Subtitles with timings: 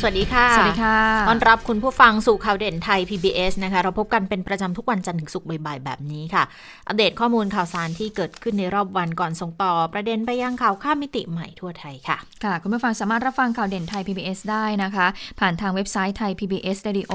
[0.00, 6.42] สวัสดีค่ะ สวัสดีค่ะ ต้อนรับคุณผู้ฟังสู่ข่าวเด่นไทย PBS นะคะ เราพบกันเป็นประจำทุกวันจันทร์ถึงศุกร์บ่ายๆ แบบนี้ค่ะ
[6.88, 15.06] อัปเดตข้อมูลข่าวสารที่เกิดขึ้นในรอบวันก่อนส่งต่อ ประเด็นไปยังข่าวข้ามมิติใหม่ทั่วไทยค่ะ ค่ะ คุณผู้ฟังสามารถรับฟังข่าวเด่นไทย PBS ได้นะคะ
[15.40, 17.12] ผ่านทางเว็บไซต์ไทย PBS Radio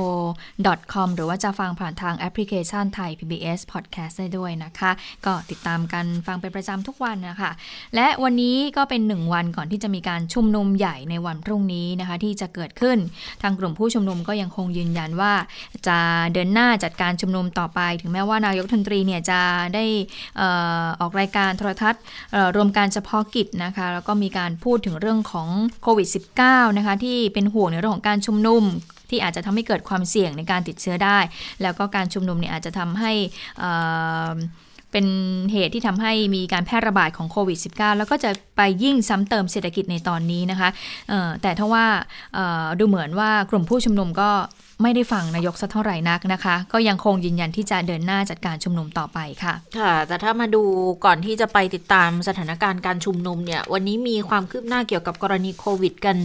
[0.94, 4.92] com หรือว่าจะฟังผ่านทางแอปพลิเคชันไทย PBS Podcast ได้ด้วยนะคะ
[5.26, 7.52] ก็ติดตามกันฟังเป็นประจำทุกวันนะคะ
[7.96, 12.98] และวันนี้ก็เป็นหนึ่งวันก่อนที่จะมีการชุมนุมใหญ่ในวันพรุ่งนี้นะคะ ที่จะเกิดขึ้น
[13.42, 15.34] ทางกลุ่มผู้ชุมนุมก็ยังคงยืนยันว่า
[15.88, 15.98] จะ
[16.34, 19.42] เดินหน้าจัดการชุมนุมต่อไป ถึงแม้ว่านายกรันตรีเนี่ยจะ
[19.76, 19.86] ได้
[20.40, 20.42] อ
[21.00, 22.02] ออกรายการโทรทัศน์
[22.56, 25.48] รวมการเฉพาะกิจนะคะแล้วก็มีการพูดถึงเรื่องของ
[25.84, 26.08] โควิด
[26.42, 28.64] -19 นะคะที่เป็นห่วงในเรื่องของการชุมนุม
[29.10, 31.20] ที่อาจจะทำให้เกิดความเสี่ยงในการติดเชื้อได้
[31.62, 33.12] แล้วก็การชุมนุมเนี่ยอาจจะทำให้
[34.94, 35.06] เป็น
[35.52, 40.70] เหตุที่ทำให้มีการแพร่ระบาดของโควิด -19 แล้วก็จะไปยิ่งซ้ำเติมเศรษฐกิจในตอนนี้นะคะ
[41.42, 41.86] แต่ถ้าว่า
[42.80, 44.30] ดูเหมือนว่ากลุ่มผู้ชุมนุมก็
[44.84, 50.64] ไม่ได้ฟังนายกสักเท่าไหร่นักนะคะ ก็ยังคงยืนยันที่จะเดินหน้าจัดการชุมนุมต่อไปค่ะ ค่ะ แต่ถ้ามาดู
[51.06, 56.18] ก่อนที่จะไปติดตามสถานการณ์การชุมนุมเนี่ย วันนี้มีความคืบหน้าเกี่ยวกับกรณีโควิด กัน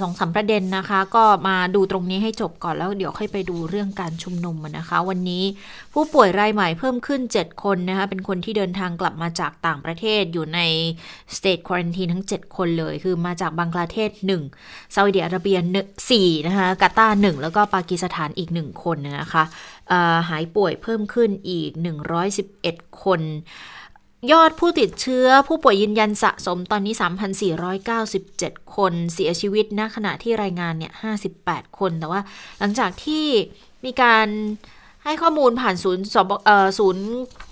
[0.00, 5.44] สองสามประเด็นนะคะ ก็มาดูตรงนี้ให้จบก่อนแล้วเดี๋ยวค่อยไปดูเรื่องการชุมนุมนะคะ วันนี้
[5.92, 10.60] ผู้ป่วยรายใหม่เพิ่มขึ้น 7 คนนะคะ เป็นคนที่เดินทางกลับมาจากต่างประเทศอยู่ใน
[11.36, 14.10] state quarantine ทั้ง 7 คนเลย คือมาจากบังกลาเทศ
[14.52, 15.58] 1ซาอุดิอาระเบีย
[16.02, 19.44] 4นะคะกาตาร์1แล้วก็ปากีสถานอีก 1 คนนะคะ
[20.28, 21.70] หายป่วยเพิ่มขึ้นอีก
[22.36, 23.20] 111 คน
[24.32, 26.94] ยอดผู้ติดเชื้อผู้ป่วยยืนยันสะสมตอนนี้
[28.04, 30.92] 3,497 คนเสียชีวิตณขณะที่รายงานเนี่ย
[31.34, 32.20] 58 คน แต่ว่า
[32.58, 33.24] หลังจากที่
[33.84, 34.26] มีการ
[35.04, 37.06] ให้ข้อมูลผ่านศูนย์สบเอ่อศูนย์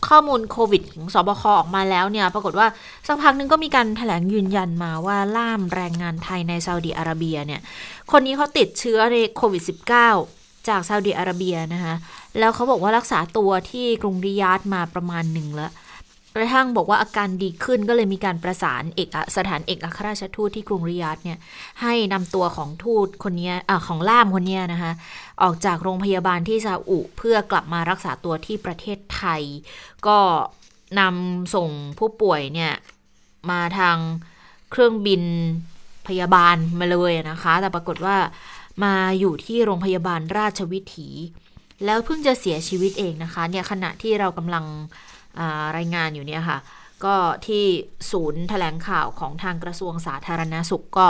[0.09, 2.67] ข้อมูลโควิดของสบคออกมาแล้วเนี่ย ปรากฏว่า
[3.07, 7.61] สักพักนึงก็มีการแถลงยืนยันมาว่าล่ามแรงงานไทยในซาอุดิอาระเบียเนี่ย
[8.11, 9.63] คนนี้เขาติดเชื้อในโควิด
[10.15, 11.95] -19 จากซาอุดิอาระเบียนะคะ
[12.39, 15.73] แล้วเขาบอกว่ารักษาตัวที่กรุงริยาดมาประมาณหนึ่งแล้ว
[16.37, 21.39] กระทั่งบอกว่าอาการดีขึ้นก็เลยมีการประสานเอกสถานเอกอัครราชทูตที่กรุงริยาดเนี่ย
[21.83, 24.93] ให้นำตัวของทูตคนนี้อของล่ามคนนี้นะคะ
[25.43, 29.43] ออกจากโรงพยาบาลที่ซาอุเพื่อกลับมารักษาตัวที่ประเทศไทย
[30.07, 30.19] ก็
[31.01, 32.73] นำส่งผู้ป่วยเนี่ย
[33.51, 33.97] มาทาง
[34.71, 35.23] เครื่องบิน
[36.09, 38.17] พยาบาลมาเลยนะคะ แต่ปรากฏว่า
[38.85, 41.09] มาอยู่ที่โรงพยาบาลราชวิถี
[41.85, 44.65] แล้วเพิ่งจะเสียชีวิตเองนะคะเนี่ยขณะที่เรากำลัง
[45.77, 46.59] รายงานอยู่เนี่ยค่ะ
[47.05, 47.17] ก็
[47.47, 47.65] ที่
[48.11, 51.07] ศูนย์แถลงข่าวของทางกระทรวงสาธารณาสุขก็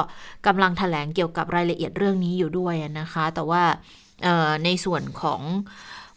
[0.47, 3.63] กำลังแถลงเกี่ยวกับรายละเอียดเรื่องนี้อยู่ด้วยนะคะ แต่ว่า
[4.65, 5.41] ในส่วนของ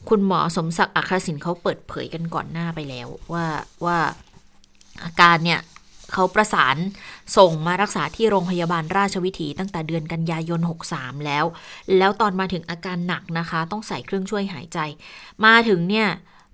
[0.10, 3.46] คุณหมอสมศักดิ์อัครศิลป์เขาเปิดเผยกันก่อนหน้าไปแล้ว ว่า
[3.86, 3.98] ว่า
[5.04, 5.62] อาการเนี่ย
[6.14, 6.76] เขาประสาน
[7.38, 10.60] ส่งมารักษาที่โรงพยาบาลราชวิถีตั้งแต่เดือนกันยายน
[10.92, 11.46] 63 แล้ว
[11.98, 14.80] แล้วตอนมาถึงอาการหนักนะคะ ต้องใส่เครื่องช่วยหายใจ
[15.46, 16.08] มาถึงเนี่ย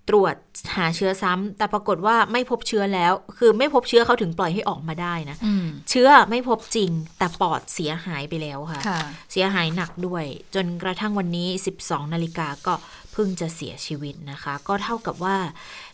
[0.10, 0.36] ตรวจ
[0.76, 9.00] หาเชื้อซ้ำแต่ปรากฏว่าไม่พบเชื้อแล้ว คือไม่พบเชื้อเขาถึงปล่อยให้ออกมาได้นะอืมเชื้อไม่พบจริง แต่ปอดเสียหายไปแล้วค่ะค่ะ
[9.32, 11.48] เสียหายหนักด้วย จนกระทั่งวันนี้
[11.82, 12.74] 12 นาฬิกาก็
[13.14, 15.38] เพิ่งจะเสียชีวิตนะคะ ก็เท่ากับว่า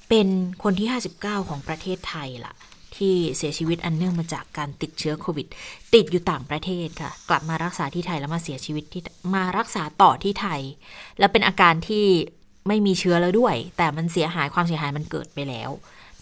[0.09, 0.27] เป็น
[0.63, 2.53] คนที่ 59 ของประเทศไทยล่ะ
[2.95, 5.47] ที่เสียชีวิตอันเนื่องมาจากการติดเชื้อโควิด
[5.93, 9.01] ติดอยู่ต่างประเทศค่ะ กลับมารักษาที่ไทยแล้วมาเสียชีวิตที่
[9.35, 10.61] มารักษาต่อที่ไทย
[11.19, 12.05] แล้วเป็นอาการที่
[12.67, 15.69] ไม่มีเชื้อแล้วด้วย แต่มันเสียหายความเสียหายมันเกิดไปแล้ว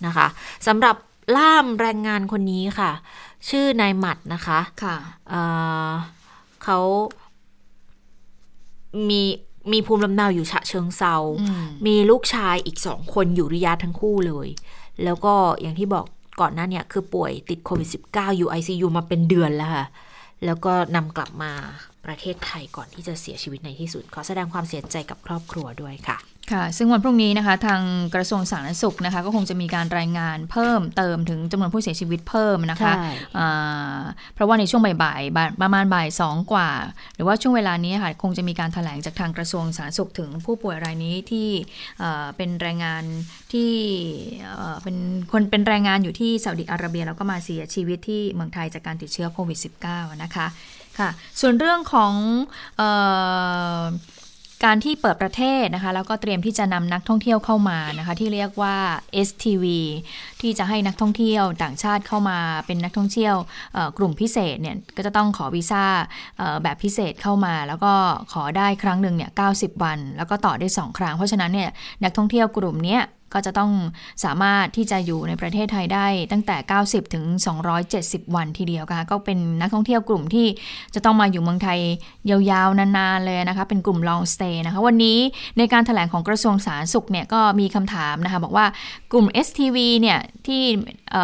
[0.05, 0.27] นะคะ
[0.67, 0.95] สำหรับ
[1.37, 2.91] ล่ามแรงงานคนนี้ค่ะ
[3.49, 4.97] ชื่อนายหมัดนะคะค่ะ
[5.29, 5.41] เอ่
[5.87, 5.89] อ
[6.63, 6.79] เขา
[9.09, 9.21] มี
[9.71, 14.47] มีภูมิลำเนาอยู่ฉะเชิงเซาอืมมีลูกชายอีกสองคนอยู่ริยาดทั้งคู่เลย
[15.03, 16.05] แล้วก็อย่างที่บอก
[16.39, 19.85] ก่อนหน้าเนี่ยคือป่วยติดโควิด -19 อยู่ ICU มาเป็นเดือนแล้วค่ะ
[20.45, 21.51] แล้วก็นำกลับมา
[22.05, 26.17] ประเทศไทยก่อนที่จะเสียชีวิตในที่สุด ขอแสดงความเสียใจกับครอบครัวด้วยค่ะ
[26.51, 27.81] ค่ะ ซึ่งวันพรุ่งนี้นะคะ ทาง
[28.15, 33.99] กระทรวงสาธารณสุขนะคะ ก็คงจะมีการรายงานเพิ่มเติมถึงจำนวนผู้เสียชีวิตเพิ่มนะคะใช่อ่า
[34.33, 36.69] เพราะว่าในช่วงบ่ายๆบ่ายประมาณบ่ายสองกว่า
[37.15, 41.49] หรือว่าช่วงเวลานี้ค่ะคงจะมีการถแถลงจากทางกระทรวงสาธารณสุขถึงผู้ป่วยรายนี้ที่
[41.99, 43.03] เอ่อเป็นแรงงาน
[43.53, 43.71] ที่
[44.55, 44.97] เอ่อเป็น
[45.31, 49.59] คนเป็นแรงงานอยู่ที่ซาอุดิอาระเบียแล้วก็มาเสียชีวิตที่เมืองไทยจากการติดเชื้อโควิด
[49.89, 50.47] -19 นะคะ
[50.99, 51.09] ค่ะ
[51.41, 52.13] ส่วนเรื่องของ
[52.81, 52.83] อ
[53.79, 53.81] อ
[54.65, 58.75] การที่เปิดประเทศนะคะ แล้วก็เตรียมที่จะนำนักท่องเที่ยวเข้ามานะคะ ที่เรียกว่า
[59.27, 59.65] STV
[60.41, 63.35] ที่จะให้นักท่องเที่ยวต่างชาติเข้ามาเป็นนักท่องเที่ยว
[63.97, 65.85] กลุ่มพิเศษเนี่ยก็จะต้องขอวีซ่า
[66.63, 67.93] แบบพิเศษเข้ามา แล้วก็
[68.33, 71.69] ขอได้ครั้งหนึ่งเนี่ย90วัน แล้วก็ต่อได้ 2 ครั้ง เพราะฉะนั้นเนี่ย
[72.03, 72.99] นักท่องเที่ยวกลุ่มนี้
[73.33, 73.71] ก็จะต้อง
[74.23, 77.25] สามารถที่จะอยู่ในประเทศไทยได้ตั้งแต่ 90 ถึง
[77.79, 80.47] 270 วันทีเดียวค่ะ ก็เป็นนักท่องเที่ยวกลุ่มที่
[80.95, 81.79] จะต้องมาอยู่เมืองไทย
[82.29, 85.17] ยาวๆ นานๆ เลยนะคะ เป็นกลุ่ม long stay นะคะ วันนี้
[85.57, 88.65] ในการถแถลงของกระทรวงสาธารณสุขเนี่ยก็มีคำถามนะคะ บอกว่า
[89.11, 90.61] กลุ่ม STV เนี่ยที่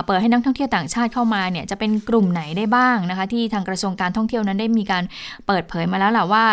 [0.05, 5.03] เปิดให้นักท่องเที่ยวต่างชาติเข้ามาเนี่ยจะเป็นกลุ่มไหนได้บ้างนะคะ ที่ทางกระทรวงการท่องเที่ยวนั้นได้มีการ
[5.47, 6.45] เปิดเผยมาแล้วแหละว่า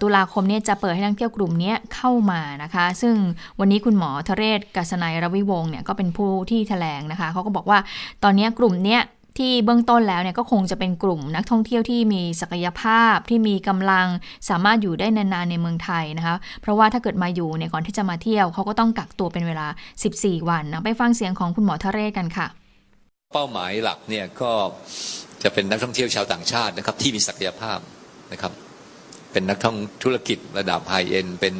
[0.00, 3.14] ตุลาคมเนี้จะเปิดให้นักท่องเที่ยวกลุ่มนี้เข้ามานะคะ ซึ่ง
[3.60, 7.78] วันนี้คุณหมอทเรศกศนัยรวิวงศ์เนี่ยก็เป็นผู้ที่แถลงนะคะเขาก็บอกว่า
[8.22, 9.02] ตอนนี้กลุ่มเนี้ย
[9.38, 14.06] ที่เบื้องต้นแล้วเนี่ยก็คงจะเป็นกลุ่มนักท่องเที่ยวที่มีศักยภาพที่มีกำลัง
[14.48, 19.66] สามารถอยู่ได้นานๆในเมืองไทยนะคะ เพราะว่าถ้าเกิดมาอยู่เนี่ยก่อนที่จะมาเที่ยวเขาก็ต้องกักตัวเป็นเวลา
[20.08, 22.46] 14 วันนะไปฟังเสียงของคุณหมอทะเรศกันค่ะ
[23.34, 24.52] เป้าหมายหลักเนี่ยก็
[25.42, 27.78] จะเป็นนักท่องเที่ยวชาวต่างชาตินะครับที่มีศักยภาพ
[28.32, 28.52] นะครับ
[29.32, 31.54] เป็นนักท่องธุรกิจระดับไฮเอ็นเป็น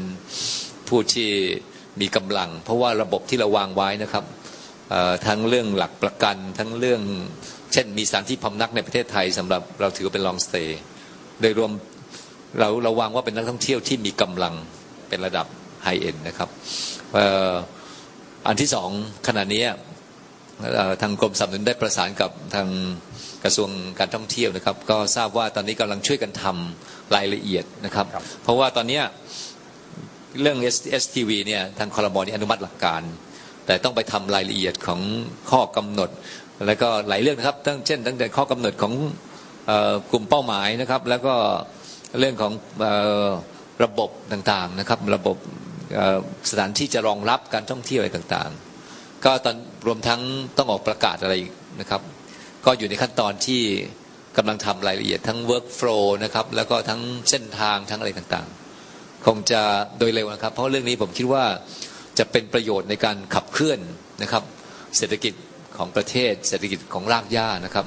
[0.88, 1.28] ผู้ที่
[2.00, 4.24] มีกำลัง เพราะว่าระบบที่เราวางไว้นะครับ
[5.26, 7.02] ทั้งเรื่องหลักประกันทั้งเรื่อง
[7.72, 10.80] เช่น มีสถานที่พำนักในประเทศไทยสำหรับเราถือเป็นลองสเตย์
[11.40, 11.72] โดยรวม
[12.58, 14.54] เราเราวางว่าเป็นนักท่องเที่ยวที่มีกำลัง
[15.08, 15.46] เป็นระดับ
[15.84, 16.48] ไฮเอ็นนะครับ
[18.46, 18.90] อันที่สอง
[19.26, 19.64] ขณะนี้
[21.02, 22.68] ทางกรมสนับสนุนได้ประสานกับทาง
[23.44, 28.06] กระทรวงการท่องเที่ยวนะครับ ก็ทราบว่าตอนนี้กำลังช่วยกันทำรายละเอียดนะครับ
[28.42, 29.00] เพราะว่าตอนนี้
[30.40, 30.58] เรื่อง
[31.02, 33.02] STV เนี่ยทางคอรมอนี่อนุมัติหลักการ
[33.66, 35.00] แต่ต้องไปทำรายละเอียดของ
[35.50, 36.10] ข้อกำหนด
[36.66, 38.94] แล้วก็หลายเรื่องนะครับตั้งเช่น ตั้งแต่ข้อกำหนดของ
[40.10, 41.34] กลุ่มเป้าหมายนะครับ แล้วก็
[42.18, 42.52] เรื่องของ
[43.84, 45.36] ระบบต่างๆนะครับ ระบบ
[46.50, 49.56] สถานที่จะรองรับการท่องเที่ยวอะไรต่างๆ ก็ตอน
[49.86, 50.20] รวมทั้ง
[50.58, 51.34] ต้องออกประกาศอะไร
[51.80, 52.02] นะครับ
[52.64, 53.62] ก็อยู่ในขั้นตอนที่
[54.36, 57.00] กำลังทำรายละเอียดทั้ง workflow นะครับแล้วก็ทั้ง
[57.30, 58.59] เส้นทางทั้งอะไรต่างๆ
[59.26, 59.62] คงจะ
[59.98, 61.44] โดยเร็วนะครับ เพราะเรื่องนี้ผมคิดว่า
[62.18, 63.80] จะเป็นประโยชน์ในการขับเคลื่อน
[64.22, 64.42] นะครับ
[64.96, 65.34] เศรษฐกิจ
[65.76, 67.86] ของประเทศเศรษฐกิจของรากหญ้านะครับ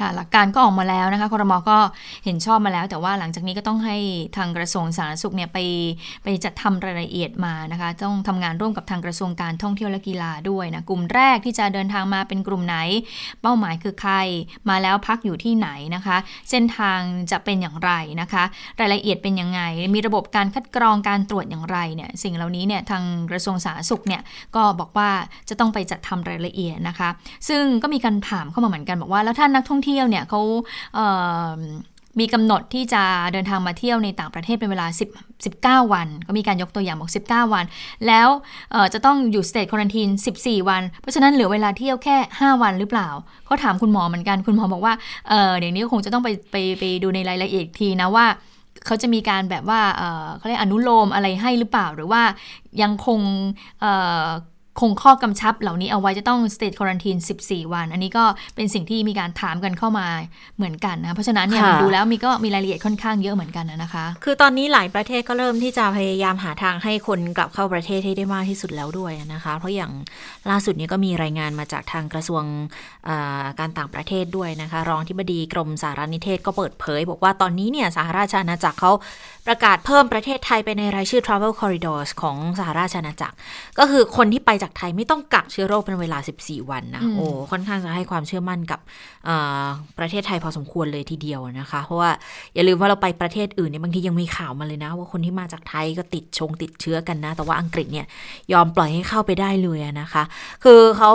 [0.00, 1.78] ค่ะหลักการก็ออกมาแล้วนะคะคอรมอก็
[2.24, 3.96] เห็นชอบมาแล้ว แต่ว่าหลังจากนี้ก็ต้องให้
[4.36, 5.58] ทางกระทรวงสาธารณสุขเนี่ยไป
[6.24, 12.76] ไปจัดทำรายละเอียดมานะคะ ต้องทำงานร่วมกับทางกระทรวงการท่องเที่ยวและกีฬาด้วยนะกลุ่มแรกที่จะเดินทางมาเป็นกลุ่มไหน
[13.42, 14.12] เป้าหมายคือใคร
[14.68, 16.16] มาแล้วพักอยู่ที่ไหนนะคะ
[16.50, 17.00] เส้นทาง
[17.30, 18.44] จะเป็นอย่างไรนะคะ
[18.80, 19.60] รายละเอียดเป็นยังไง
[19.94, 24.22] มีระบบการคัดกรองการตรวจอย่างไรเนี่ยสิ่งเหล่านี้เนี่ยทางกระทรวงสาธารณสุขเนี่ย
[24.56, 25.10] ก็บอกว่า
[25.48, 27.08] จะต้องไปจัดทำรายละเอียดนะคะ
[27.48, 30.40] ซึ่งก็มีการถามเข้ามาเหมือนกันบอกว่าแล้วท่านนักท่องเที่ยวเนี่ยเขา
[32.20, 33.02] มีกำหนดที่จะ
[33.32, 34.86] เดินทางมาเที่ยวในต่างประเทศเป็นเวลา
[35.30, 37.64] 10 19 วัน ก็มีการยกตัวอย่างบอก 19 วัน
[38.06, 38.28] แล้ว
[38.92, 40.08] จะต้องอยู่สเตทควอนตีน
[40.38, 43.08] 14 วัน เพราะฉะนั้นเหลือเวลาเที่ยวแค่ 5 วันหรือเปล่า
[43.46, 44.94] เขาถามคุณหมอเหมือนกันคุณหมอบอกว่า
[45.28, 48.26] เเดี๋ยวนี้คงจะต้องไปไปไปดูในรายละเอียดทีนะว่า
[48.86, 49.80] เขาจะมีการแบบว่า
[50.36, 52.22] เขาเรียกอนุโลมอะไรให้หรือเปล่า หรือว่า
[52.82, 53.20] ยังคง
[54.80, 58.24] คงข้อกำชับเหล่านี้เอาไว้จะต้อง state quarantine 14 วัน อันนี้ก็
[58.56, 60.06] เป็นสิ่งที่มีการถามกันเข้ามา
[60.56, 69.92] เหมือนกันนะ เพราะฉะนั้นเนี่ยดูแล้วมีก็มีรายละเอียดค่อนข้างเยอะเหมือนกันนะคะ คือตอนนี้หลายประเทศก็เริ่มที่จะพยายามหาทางให้คนกลับเข้าประเทศให้ได้มากที่สุดแล้วด้วยนะคะ เพราะอย่าง
[70.50, 72.42] ล่าสุดนี้ก็มีรายงานมาจากทางกระทรวง
[73.58, 78.92] การต่างประเทศด้วยนะคะ รองที่บดีกรมสารนิเทศก็เปิดเผย บอกว่าตอนนี้เนี่ยสหราชอาณาจักรเขา
[79.46, 83.36] ประกาศเพิ่มประเทศไทยไปในรายชื่อ travel corridors ของสหราชอาณาจักร
[83.78, 88.80] ก็คือคนที่ไปจากไทยไม่ต้องกักเชื้อโรคเป็นเวลา 14 วันนะ โอ้ ค่อนข้างจะให้ความเชื่อมั่นกับ
[89.98, 92.10] ประเทศไทยพอสมควรเลยทีเดียวนะคะ เพราะว่า
[92.54, 98.06] อย่าลืมว่าเราไปประเทศอื่นเนี่ยบางทียังมีข่าวมาเลยนะ ว่าคนที่มาจากไทยก็ติดชงติดเชื้อกันนะ แต่ว่าอังกฤษเนี่ย
[98.52, 100.22] ยอมปล่อยให้เข้าไปได้เลยนะคะ
[100.64, 101.10] คือเขา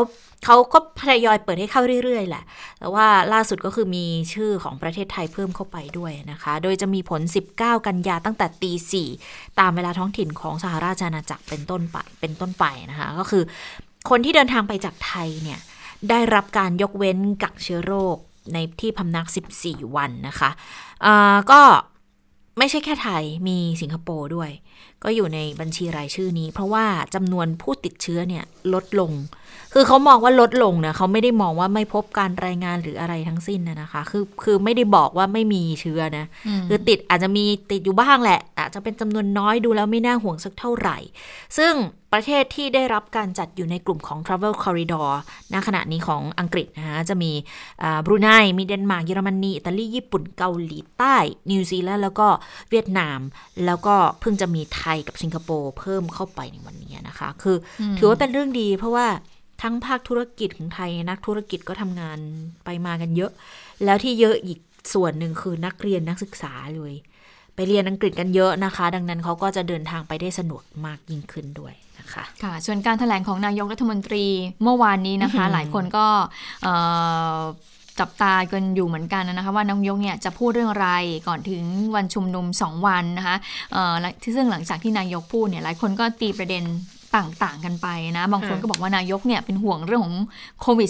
[0.46, 2.44] เขาก็ทยอยเปิดให้เข้าเรื่อย ๆ แหละ
[2.80, 7.22] แต่ว่าล่าสุดก็คือมีชื่อของประเทศไทยเพิ่มเข้าไปด้วยนะคะ โดยจะมีผล
[7.56, 9.10] 19 กันยาตั้งแต่ตีสี่
[9.60, 13.39] ตามเวลาท้องถิ่นของสหราชอาณาจักรเป็นต้นไป เป็นต้นไปนะคะ ก็คือ
[14.10, 15.60] คนที่เดินทางไปจากไทยเนี่ย
[16.10, 18.18] ได้รับการยกเว้นกักเชื้อโรค
[18.54, 19.28] ในที่พำนัก
[19.60, 21.62] 14 วันนะคะะก็
[22.58, 24.50] ไม่ใช่แค่ไทยมีสิงคโปร์ด้วย
[25.04, 28.44] ก็อยู่ในบัญชีรายชื่อนี้ เพราะว่าจำนวนผู้ติดเชื้อเนี่ย
[28.74, 29.12] ลดลง
[29.74, 36.26] คือเขามองว่าลดลงเนี่ยเขาไม่ได้มองว่าไม่พบการรายงานหรืออะไรทั้งสิ้นนะนะคะ คือคือไม่ได้บอกว่าไม่มีเชื้อนะ
[36.68, 40.98] คือติดอาจจะมีติดอยู่บ้างแหละ อาจจะเป็นจำนวนน้อยดูแล้วไม่น่าห่วงสักเท่าไหร่
[41.58, 41.74] ซึ่ง
[42.14, 45.10] ประเทศที่ได้รับการจัดอยู่ในกลุ่มของ Travel Corridor
[45.54, 47.32] ณขณะนี้ของอังกฤษนะคะจะมี
[48.06, 51.16] บรูไนมีเดนมาร์กเยอรมนีอิตาลีญี่ปุ่นเกาหลีใต้
[51.50, 52.28] นิวซีแลนด์แล้วก็
[52.70, 53.20] เวียดนาม
[53.66, 59.08] แล้วก็เพิ่งจะมีไทยกับสิงคโปร์เพิ่มเข้าไปในวันนี้นะคะ คืออถือว่าเป็นเรื่องดีเพราะว่า
[59.62, 62.20] ทั้งภาคธุรกิจของไทยนักธุรกิจก็ทำงาน
[62.66, 63.32] ไปมากันเยอะ
[63.86, 64.60] แล้วที่เยอะอีก
[64.94, 66.94] ส่วนหนึ่งคือนักเรียนนักศึกษาเลย
[67.56, 74.26] ไปเรียนอังกฤษกันเยอะนะคะ ดังนั้นเขาก็จะเดินทางไปได้สะดวกมากยิ่งขึ้นด้วยนะคะค่ะส่วนการถแถลงของนายกรัฐมนตรี
[74.64, 76.08] เมื่อวานนี้นะคะ หลายคนก็
[78.00, 80.90] จับตากันอยู่เหมือนกันนะคะว่านายกเนี่ยจะพูดเรื่องอะไร
[81.28, 81.64] ก่อนถึง
[81.96, 83.36] วันชุมนุม 2 วันนะคะ
[84.36, 86.64] ซึ่งหลังจากที่นายกพูดเนี่ยหลายคนก็ตีประเด็น
[87.16, 87.88] ต่างๆกันไป
[88.18, 90.16] นะ บางคนก็บอกว่านายกเนี่ยเป็นห่วงเรื่องของ
[90.62, 90.90] โควิด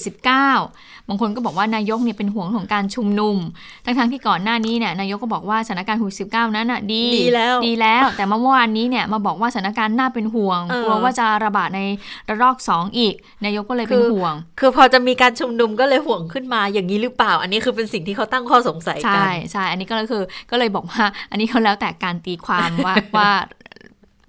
[0.56, 3.38] -19 บางคนก็บอกว่านายกเนี่ยเป็นห่วงของการชุมนุม
[3.86, 11.82] ทั้งๆที่ก่อนหน้านี้เนี่ยนายกก็บอกว่าสถานการณ์โควิด -19 นั้นอะดีดีแล้วดีแล้ว แต่เมื่อวานนี้เนี่ยมาบอกว่าสถานการณ์น่าเป็นห่วงกลัวว่าจะระบาดใน
[12.30, 23.30] ระลอกสองอีก นายกก็เลยเป็นห่วง คือพอจะมีการชุมนุมก็เลยห่วงขึ้นมาอย่างนี้หรือเปล่า อันนี้คือเป็นสิ่งที่เขาตั้งข้อสงสัยกันใช่ใช่อันนี้ก็คือก็เลยบอกว่าอันนี้เขาแล้วแต่การตีความว่าว่า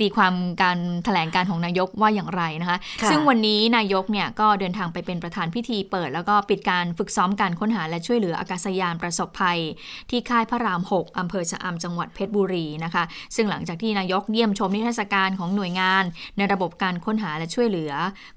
[0.00, 2.78] ตีความการถแถลงการของนายกว่าอย่างไรนะคะ
[3.10, 9.58] ซึ่งวันนี้นายกเนี่ยก็เดินทางไปเป็นประธานพิธีเปิด แล้วก็ปิดการฝึกซ้อมการค้นหาและช่วยเหลืออากาศยานประสบภัย
[10.10, 13.04] ที่ค่ายพระราม 6อำเภอชะอำจังหวัดเพชรบุรีนะคะ
[13.36, 16.04] ซึ่งหลังจากที่นายกเยี่ยมชมนิทรรศการของหน่วยงาน
[16.36, 17.92] ในระบบการค้นหาและช่วยเหลือ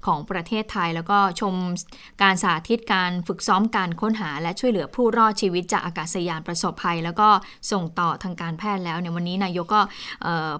[0.06, 1.54] ของประเทศไทย แล้วก็ชม
[2.22, 7.28] การสาธิตการฝึกซ้อมการค้นหา และช่วยเหลือผู้รอดชีวิตจากอากาศยานประสบภัย แล้วก็
[7.72, 9.80] ส่งต่อทางการแพทย์แล้วเนี่ยวันนี้นายกก็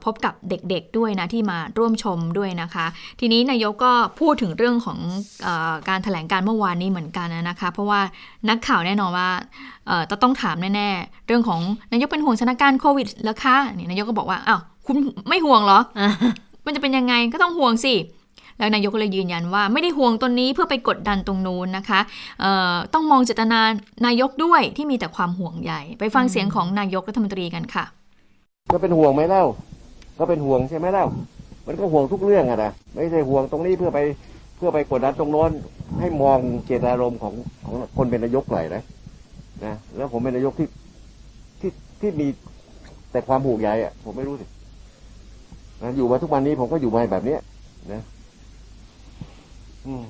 [0.05, 2.87] พบกับเด็กๆด้วยนะที่มาร่วมชมด้วยนะคะ
[3.21, 4.99] ทีนี้นายกก็พูดถึงเรื่องของ
[5.47, 5.49] อ
[5.89, 8.01] การถแถลงการเมื่อวานนี้เหมือนกันนะคะ เพราะว่า
[8.49, 9.29] นักข่าวแน่นอนว่า
[10.11, 11.61] จะต้องถามแน่ๆ เรื่องของ
[11.93, 14.97] นายกเป็นห่วงสถานการณ์โควิดแล้วคะนี่นายกก็บอกว่าอ้าวคุณ
[15.29, 15.79] ไม่ห่วงเหรอ
[16.67, 17.95] มันจะเป็นยังไงก็ต้องห่วงสิ
[18.59, 22.01] แล้วนายกก็เลยยืนยันว่าไม่ได้ห่วงตัวนี้เพื่อไปกดดันตรงนู้นนะคะ
[22.95, 23.61] ต้องมองเจตนา
[24.07, 27.85] นายกด้วยที่มีแต่ความห่วงใหญ่ ไปฟังเสียงของนายกรัฐมนตรีกันค่ะ
[28.73, 29.45] ก็เป็นห่วงไหมเล่า
[30.19, 31.07] ก็เป็นห่วงใช่ไหมเล่า
[31.67, 33.99] มันก็ห่วงทุกเรื่องอะนะไม่ใช่ห่วงตรงนี้เพื่อไป
[34.57, 35.51] เพื่อไปกดดันตรงโน้น
[36.01, 38.83] ให้มองเจตนารมณ์ของของคนเป็นนายกหน่อยนะ
[39.65, 40.69] นะแล้วผมเป็นนายกที่
[41.61, 42.27] ที่ที่มี
[43.11, 44.47] แต่ความห่วงใยอะ ผมไม่รู้สิ
[45.83, 47.41] นะอยู่มาทุกวันนี้ผมก็อยู่มาแบบเนี้ย
[47.93, 48.03] นะ
[49.87, 50.05] อืม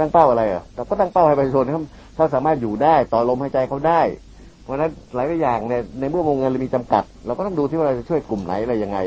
[0.00, 1.82] ตั้งเป้าอะไรอะเราก็ตั้งเป้าให้ประชาชนเขา
[2.14, 4.00] เขาสามารถอยู่ได้ต่อลมหายใจเขาได้
[4.62, 8.98] เพราะฉะนั้นหลายอย่างเนี่ยในเมื่อวงเงินเรามีจำกัด เราก็ต้องดูที่ว่าเราจะช่วยกลุ่มไหนอะไรยังไง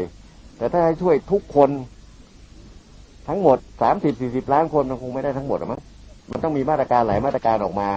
[0.58, 1.70] แต่ถ้าให้ช่วยทุกคน
[3.28, 5.82] ทั้งหมดสามสิบสี่สิบล้านคนมันคงไม่ได้ทั้งหมดหรอกมั้ง
[6.32, 7.90] มันต้องมีมาตรการหลายมาตรการออกมา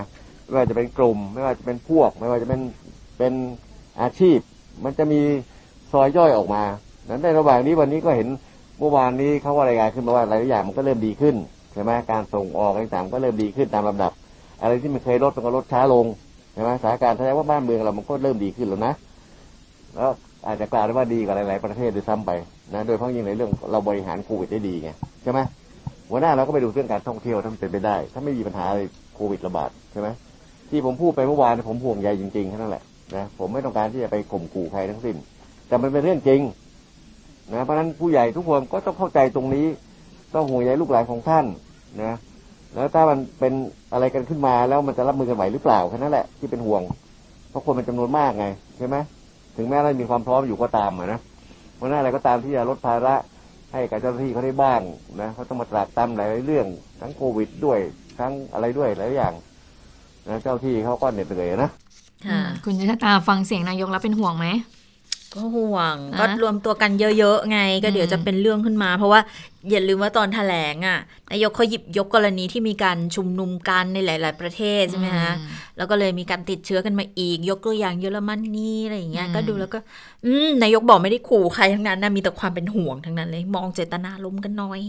[0.44, 2.60] ไม่ว่าจะเป็นกลุ่ม ไม่ว่าจะเป็นพวก ไม่ว่าจะเป็น
[3.18, 3.32] เป็น
[4.00, 4.38] อาชีพ
[4.84, 5.20] มันจะมี
[5.92, 6.62] ซอยย่อยออกมา
[7.08, 8.28] นั้นในระหว่างนี้วันนี้ก็เห็น
[8.78, 11.34] เมื่อวานนี้เขาว่ารายงานขึ้นมาว่าหลายอย่างมันก็เริ่มดีขึ้น
[11.74, 14.12] ใช่ไหมการส่งออกต่างๆก็เริ่มดีขึ้นตามลำดับ
[14.62, 16.06] อะไรที่มันเคยลดมันก็ลดช้าลง
[16.54, 18.94] ใช่ไหมสถานการณ์แสดงว่าบ้านเมืองเรามันก็เริ่มดีขึ้นแล้วนะ
[19.94, 20.10] แล้ว
[20.46, 22.30] อาจจะกล่าวได้ว่าดีกว่าหลาย ๆ ประเทศด้วยซ้ำไป
[22.74, 24.90] นะโดยเฉพาะยิ่งในเรื่องเราบริหารโควิดได้ดีไง
[25.22, 25.40] ใช่ไหม
[26.10, 28.66] วันหน้าเราก็ไปดูเรื่องการท่องเที่ยวถ้ามันเป็นไปได้ ถ้าไม่มีปัญหา
[29.14, 30.08] โควิดระบาดใช่ไหม
[30.70, 32.82] ที่ผมพูดไปเมื่อวานผมห่วงใยจริงๆแค่นั้นแหละ
[33.16, 35.16] นะผมไม่ต้องการที่จะไปข่มขู่ใครทั้งสิ้น
[35.68, 36.40] แต่มันเป็นเรื่องจริง
[37.52, 39.66] นะเพราะฉะนั้นผู้ใหญ่ทุกคนก็ต้องเข้าใจตรงนี้
[40.34, 41.44] ต้องห่วงใยลูกหลานของท่าน
[42.02, 42.14] นะ
[42.74, 43.52] แล้วถ้ามันเป็น
[43.92, 46.82] อะไรกันขึ้นมาแล้วมันจะรับมือกันไหวหรือเปล่าแค่นั้นแหละที่เป็นห่วง
[47.50, 48.46] เพราะคนเป็นจำนวนมากไง
[48.78, 48.96] ใช่ไหม
[49.56, 51.20] ถึงแม้เรามีความพร้อมอยู่ก็ตามนะ
[51.74, 53.14] เพราะนั้นอะไรก็ตามที่จะลดภาระ
[53.72, 54.80] ให้กับเจ้าหน้าที่เขาได้บ้าง
[55.20, 56.66] นะเขาต้องมาตรากตามหลายเรื่อง
[57.00, 57.78] ทั้งโควิดด้วย
[58.18, 59.34] ทั้งอะไรด้วยหลายอย่าง
[60.28, 61.70] นะเจ้าที่เขาก็เหน็ดเหนื่อยนะ
[62.64, 64.46] คุณจะตาฟังเสียงนายกแล้วเป็นห่วงไหม
[65.34, 69.20] ก็ห่วงก็รวมตัวกันเยอะๆไง ก็เดี๋ยวจะเป็นเรื่องขึ้นมา เพราะว่า
[69.70, 70.98] อย่าลืมว่าตอนแถลงอะ
[71.30, 75.32] นายกเขาหยิบยกกรณีที่มีการชุมนุมกันในหลาย ๆ ประเทศใช่ไหมฮะ
[75.76, 79.78] แล้วก็เลยมีการติดเชื้อกันมาอีก ยกตัวอย่างเยอรมนีอะไรอย่างเงี้ยก็ดูแล้วก็
[80.26, 84.80] อืมนายกบอกไม่ได้ขู่ใครทั้งนั้นนะมีแต่ความเป็นห่วงทั้งนั้นเลย มองเจตนาล้มกันน้อย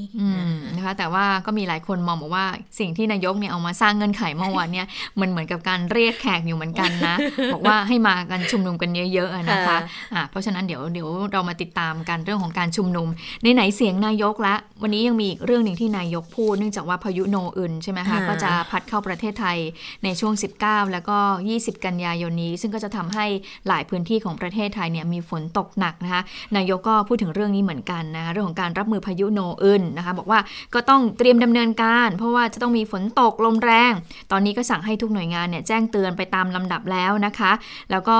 [0.76, 2.46] นะคะ แต่ว่าก็มีหลายคนมองบอกว่า
[2.80, 4.88] สิ่งที่นายกเนี่ยเอามาสร้างเงื่อนไขเมื่อวานเนี่ย
[5.20, 7.16] มันเหมือนกับการเรียกแขกอยู่เหมือนกันนะ
[7.54, 9.78] บอกว่าให้มากันชุมนุมกันเยอะ ๆ นะคะ
[10.14, 13.08] อ่าเพราะฉะนั้นเดี๋ยวเดี๋ยวเรามาติดตามกันเรื่องของการชุมนุม
[13.44, 19.58] ในไหนเสียงนายกละวันนี้ยังมีอีกเรื่องหนึ่งที่นายกพูด เนื่องจากว่าพายุโนอึนใช่ไหมคะค่ะก็จะพัดเข้าประเทศไทย
[20.04, 21.18] ในช่วง 19 แล้วก็
[21.52, 23.26] 20 กันยายนนี้ ซึ่งก็จะทำให้
[23.68, 26.22] หลายพื้นที่ของประเทศไทยเนี่ยมีฝนตกหนักนะคะ
[26.58, 30.40] นายกก็พูดถึงเรื่องนี้เหมือนกันนะคะเรื่องของการรับมือพายุโนอึนนะคะบอกว่า
[30.74, 33.94] ก็ต้องเตรียมดำเนินการ เพราะว่าจะต้องมีฝนตกลมแรง
[34.32, 37.52] ตอนนี้ก็สั่งให้ทุกหน่วยงานเนี่ยแจ้งเตือนไปตามลำดับแล้วนะคะ
[37.92, 38.18] แล้วก็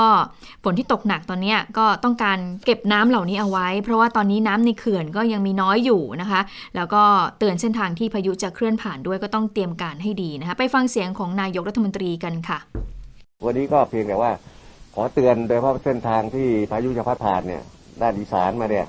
[0.64, 6.35] ฝนที่ตกหนักตอนเนี้ยก็ต้องการเก็บน้ำเหล่านี้เอาไว้ เพราะว่าตอนนี้น้ำในเขื่อนก็ยังมีน้อยอยู่นะคะ
[6.76, 7.04] แล้วก็
[7.40, 12.60] เตือนเส้นทางที่พายุจะเคลื่อนผ่านด้วยก็ต้องเตรียมการให้ดีนะคะ ไปฟังเสียงของนายกรัฐมนตรีกันค่ะ
[13.46, 14.32] วันนี้ก็เพียงแต่ว่า
[14.96, 17.64] ขอเตือนโดยเฉพาะเส้นทางที่พายุจะพัดผ่านเนี่ย
[18.02, 18.88] ด้านอีสานมาเนี่ย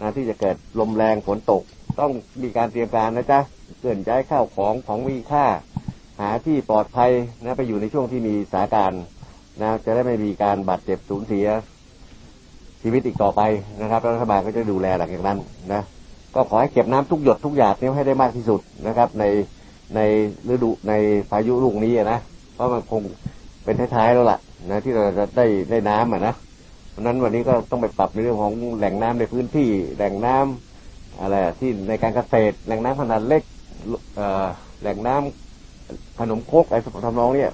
[0.00, 1.62] นะที่จะเกิดลมแรงฝนตก
[2.00, 3.40] ต้องมีการเตรียมการนะจ๊ะ
[3.80, 5.46] เกินย้ายข้าวของของมีค่า
[6.20, 7.10] หาที่ปลอดภัย
[7.42, 9.02] นะไปอยู่ในช่วงที่มีสถานการณ์
[9.60, 11.46] นะจะได้ไม่มีการบาดเจ็บสูญเสีย
[12.82, 13.40] ชีวิตอีกต่อไป
[13.80, 15.38] นะครับรัฐบาลก็จะดูแลหลังจากนั้น
[15.72, 15.82] นะ
[16.34, 19.24] ก็ขอให้เก็บน้ำทุกหยดทุกหยาดนี้ให้ได้มากที่สุดนะครับ ใน
[19.94, 20.00] ใน
[20.52, 20.92] ฤดูใน
[21.30, 22.18] พายุลูกนี้นะ
[22.54, 23.02] เพราะมันคง
[23.64, 24.38] เป็นท้ายๆแล้วล่ะ
[24.70, 26.34] นะที่เราจะได้ได้น้ำอะนะ
[26.90, 33.42] เพราะนั้นวันนี้ก็ต้องไปปรับในเรื่องของแหล่งน้ำในพื้นที่แหล่งน้ำอะไรที่ในการเกษตรแหล่งน้ำขนาดเล็ก
[34.80, 37.50] แหล่งน้ำขนมคกอะไรทำนองเนี้ย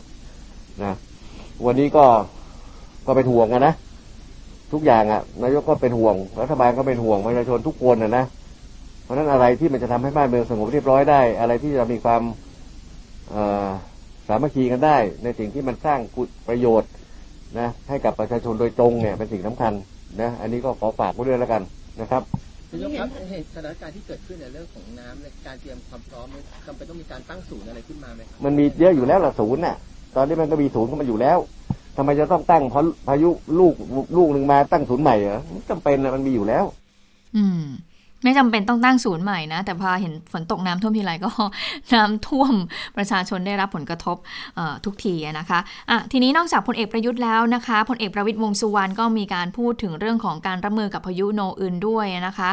[0.83, 0.93] นะ
[1.67, 2.05] วันนี้ก็
[3.07, 3.75] ก็เป็นห่วงกันนะ
[4.73, 8.25] ทุกอย่างอะนายกก็เป็นห่วงรัฐบาลก็เป็นห่วงประชาชนทุกคนนะนะ
[9.05, 12.23] เพราะฉะนั้นอะไรที่มันจะทำให้บ้านเมืองสงบเรียบร้อยได้ อะไรที่จะมีความ
[13.31, 13.69] เอ่อ
[14.29, 16.91] สามัคคีกันได้ ในสิ่งที่มันสร้างกุประโยชน์
[17.59, 19.73] นะให้กับประชาชนโดยตรงเนี่ยเป็นสิ่งสำคัญ
[20.21, 21.63] นะอันนี้ก็ขอฝากไว้ด้วยแล้วกัน
[22.01, 22.23] นะครับ
[22.71, 29.77] นายกครับเหตุสถานการณ์ที่เกิดขึ้นในเรื่องของน้ำในการเตรียมความพร้อมเนี่ยจำเป็นต้องมีการตั้งศูนย์อะไรขึ้นมาไหมครับมันมีเยอะอยู่แล้วละศูนย์น่ะ
[30.17, 31.39] ตอนนี้มันก็มีศูนย์เข้ามาอยู่แล้ว
[31.97, 33.75] ทำไมจะต้องตั้งพอพายุลูก
[34.17, 36.65] ลูกหนึ่งมาตั้งศูนย์ใหม่เหรอไม่จำเป็นนะมันมีอยู่แล้ว
[37.37, 37.63] อืม
[38.25, 41.31] ไม่จำเป็นต้องตั้งศูนย์ใหม่นะ แต่พอเห็นฝนตกน้ำท่วมทีไรก็
[41.95, 42.55] น้ำท่วม
[42.97, 44.17] ประชาชนได้รับผลกระทบ
[44.85, 45.59] ทุกทีนะคะ
[45.91, 52.51] อะทีนี้นอกจากพลเอกประยุทธ์แล้วนะคะพลเอกประวิตยวงสุวรรณก็มีการพูดถึงเรื่องของการรับมือกับพายุโนอื่นด้วยนะคะ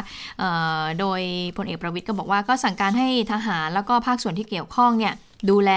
[1.00, 1.22] โดย
[1.58, 5.14] พลเอกประวิตยก็บอกว่าก็สั่งการให้ทหารแล้วก็ภาคส่วนที่เกี่ยวข้องเนี่ย
[5.50, 5.72] ดูแล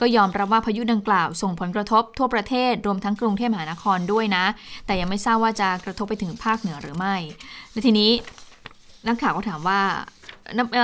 [0.00, 4.44] ก็ยอมรับว่าพายุดังกล่าวส่งผลกระทบทั่วประเทศรวมทั้งกรุงเทพมหานครด้วยนะ
[4.86, 7.16] แต่ยังไม่ทราบว่าจะกระทบไปถึงภาคเหนือหรือไม่
[7.72, 8.10] และทีนี้
[9.08, 9.80] นักข่าวก็ถามว่า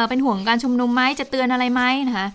[0.08, 2.26] เป็นห่วงการชุมนุมไหมจะเตือนอะไรไหมนะคะ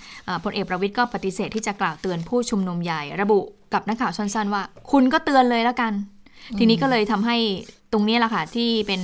[0.43, 3.39] พลเอกประวิทย์ก็ปฏิเสธที่จะกล่าวเตือนผู้ชุมนุมใหญ่ ระบุ
[3.73, 5.93] กับนักข่าวสั้นๆว่า คุณก็เตือนเลยแล้วกัน
[6.59, 7.37] ทีนี้ก็เลยทำให้
[7.91, 9.01] ตรงนี้แหละค่ะที่เป็น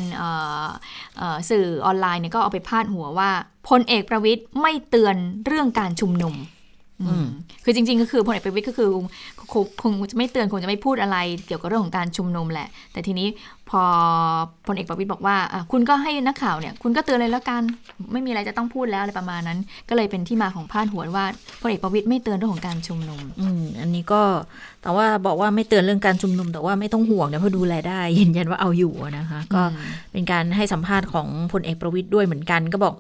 [1.50, 3.30] สื่อออนไลน์เนี่ยก็เอาไปพาดหัวว่า
[3.69, 5.15] พลเอกประวิทย์ไม่เตือน
[5.46, 6.34] เรื่องการชุมนุม
[7.63, 8.89] คือจริง ๆ ก็คือพลเอกประวิทย์ก็คือ
[9.54, 13.28] คงคงจะไม่เตือนคงจะไม่พูดอะไรเกี่ยวกับเรื่องของการชุมนุมแหละ แต่ทีนี้
[13.70, 13.84] พอ
[14.68, 17.62] พลเอกประวิตยบอกว่าอะคุณก็ให้นักข่าวเนี่ย คุณก็เตือนเลยแล้วกัน
[18.12, 21.26] ไม่มีอะไรจะต้องพูดแล้วอะไรประมาณนั้น ก็เลยเป็นที่มาของพาดหัวว่า
[21.62, 24.22] พลเอกประวิตยไม่เตือนเรื่องของการชุมนุมอืมอันนี้ก็
[24.82, 32.94] แต่ว่าบอกว่าไม่เตือนเรื่องการชุมนุม แต่ว่าไม่ต้องห่วงนะเพราะดูแลได้ยืนยันว่าเอาอยู่นะคะ ก็อืมเป็นการให้สัมภาษณ์ของพลเอกประวิตยด้วยเหมือนกัน ก็บอก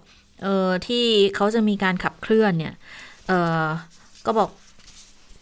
[0.43, 1.03] เออที่
[1.35, 2.73] เขาจะมีการขับเคลื่อนเนี่ย
[3.27, 3.63] เออ
[4.25, 4.49] ก็บอก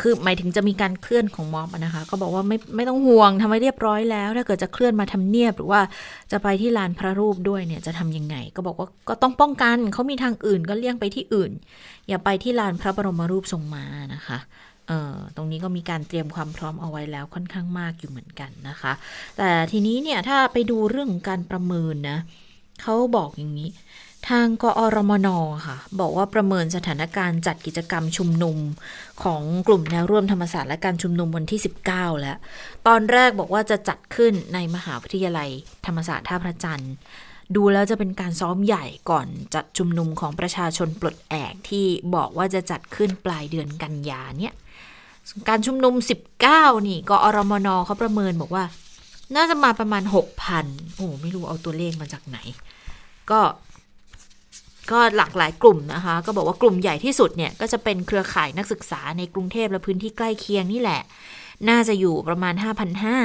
[0.02, 5.82] คือหมายถึงจะมีการเคลื่อนของม็อบอะนะคะ ก็บอกว่าไม่ไม่ต้องห่วงทำไว้เรียบร้อยแล้ว ถ้าเกิดจะเคลื่อนมาทำเนียบ หรือว่า
[6.32, 11.52] จะไปที่ลานพระรูปด้วยเนี่ยจะทำยังไง ก็บอกว่าก็ต้องป้องกันเขามีทางอื่นก็เลี่ยงไปที่อื่น
[12.08, 14.38] อย่าไปที่ลานพระบรมรูปทรงมานะคะ
[14.88, 18.94] เอ่อตรงนี้ก็มีการเตรียมความพร้อมเอาไว้แล้วค่อนข้างมากอยู่เหมือนกันนะคะ
[19.38, 22.20] แต่ทีนี้เนี่ยถ้าไปดูเรื่องการประเมินนะ
[22.82, 23.70] เขาบอกอย่างนี้
[24.30, 25.28] ทางกอรมน
[25.66, 28.58] ค่ะ บอกว่าประเมินสถานการณ์จัดกิจกรรมชุมนุม
[29.24, 32.38] ของกลุ่มแนวร่วมธรรมศาสตร์และการชุมนุมวันที่ 19 แล้ว
[32.88, 35.50] ตอนแรกบอกว่าจะจัดขึ้นในมหาวิทยาลัย
[35.86, 36.94] ธรรมศาสตร์ท่าพระจันทร์
[37.56, 44.54] ดูแล้วจะเป็นการซ้อมใหญ่ก่อนจัดชุมนุมของประชาชนปลดแอกที่บอกว่าจะจัดขึ้นปลายเดือนกันยาเนี่ย
[45.50, 45.94] การชุมนุม
[46.42, 48.64] 19 นี่กอรมนเขาประเมินบอกว่า
[49.36, 50.04] น่าจะมาประมาณ
[50.50, 52.38] 6,000โอ้ไม่รู้เอาตัวเลขมาจากไหน
[53.32, 53.40] ก็
[54.92, 61.02] ก็หลากหลายกลุ่มนะคะ ก็บอกว่ากลุ่มใหญ่ที่สุดเนี่ยก็จะเป็นเครือข่ายนักศึกษาในกรุงเทพและพื้นที่ใกล้เคียงนี่แหละ
[61.70, 62.54] น่าจะอยู่ประมาณ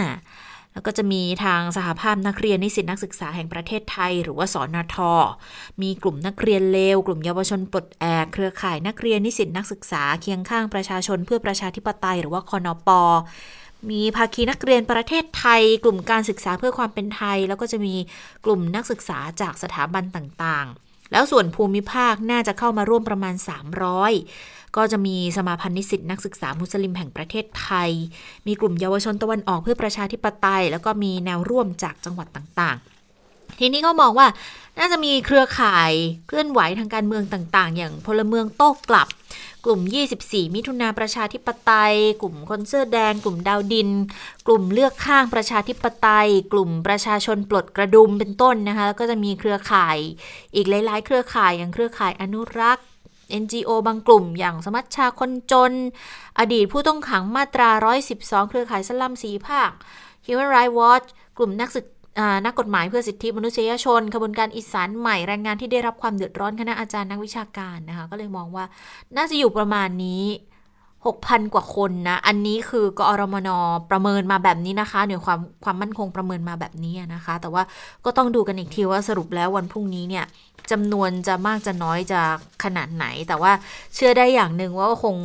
[0.00, 4.96] 5,500 แล้วก็จะมีทางสหภาพนักเรียนนิสิตนักศึกษาแห่งประเทศไทย หรือว่าสอนท
[5.83, 12.88] มีกลุ่มนักเรียนเลว กลุ่มเยาวชนปลดแอกเครือข่ายนักเรียนนิสิตนักศึกษาเคียงข้างประชาชนเพื่อประชาธิปไตย หรือว่าคอนป
[13.90, 17.94] มีภาคีนักเรียนประเทศไทย กลุ่มการศึกษาเพื่อความเป็นไทย แล้วก็จะมี
[18.44, 23.35] กลุ่มนักศึกษาจากสถาบันต่างๆ แล้วส่วนภูมิภาคน่าจะเข้ามาร่วมประมาณ
[24.05, 27.90] 300 ก็จะมีสมาพันธ์นิสิตนักศึกษามุสลิมแห่งประเทศไทย
[28.47, 34.27] มีกลุ่มเยาวชนตะวันออกเพื่อประชาธิปไตย แล้วก็มีแนวร่วมจากจังหวัดต่างๆ ทีนี้ก็มองว่า
[34.79, 35.92] น่าจะมีเครือข่าย
[36.27, 39.09] เคลื่อนไหวทางการเมืองต่าง ๆ อย่างพลเมืองโต้กลับ
[39.68, 39.83] กลุ่ม
[40.22, 43.88] 24 มิถุนาประชาธิปไตย กลุ่มคนเสื้อแดง กลุ่มดาวดิน
[44.46, 49.98] กลุ่มเลือกข้างประชาธิปไตย กลุ่มประชาชนปลดกระดุมเป็นต้นนะคะแล้วก็จะมีเครือข่าย
[50.55, 52.87] อีกหลาย ๆ เครือข่ายอย่างเครือข่ายอนุรักษ์
[53.42, 55.72] NGO บางกลุ่มอย่างสมัชชาคนจน
[56.38, 57.70] อดีตผู้ต้องขังมาตรา
[58.11, 59.70] 112 เครือข่ายสลัมสีภาค
[60.26, 61.07] Human Rights Watch
[61.38, 61.87] กลุ่มนักศึก
[62.44, 68.64] นักกฎหมายเพื่อสิทธิมนุษยชนขบวนการอีสานใหม่แรงงานที่ได้รับความเดือดร้อนคณะอาจารย์นักวิชาการนะคะก็เลยมองว่า
[69.16, 70.22] น่าจะอยู่ประมาณนี้
[71.07, 73.48] 6,000 กว่าคนนะ อันนี้คือกอรมน
[73.90, 77.62] ประเมินมาแบบนี้นะคะหน่วยความความมั่นคงประเมินมาแบบนี้นะคะ แต่ว่า
[78.05, 80.24] ก็ต้องดูกันอีกทีว่าสรุปแล้ววันพรุ่งนี้เนี่ย
[80.70, 82.20] จำนวนจะมากจะน้อยจะ
[82.64, 83.52] ขนาดไหน แต่ว่า
[83.94, 85.16] เชื่อได้อย่างหนึ่งว่าคง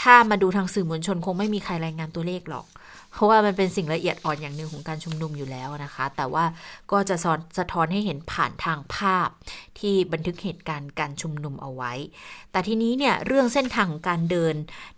[0.00, 2.66] ถ้ามาดูทางสื่อมวลชนคงไม่มีใครรายงานตัวเลขหรอก
[3.12, 6.44] เพราะว่ามันเป็นสิ่งละเอียดอ่อนอย่างหนึ่งของการชุมนุมอยู่แล้วนะคะ แต่ว่า
[6.92, 7.16] ก็จะ
[7.58, 9.28] สะท้อนให้เห็นผ่านทางภาพ
[9.78, 11.92] ที่บันทึกเหตุการณ์การชุมนุมเอาไว้
[12.52, 14.54] แต่ทีนี้เนี่ยเรื่องเส้นทางของการเดิน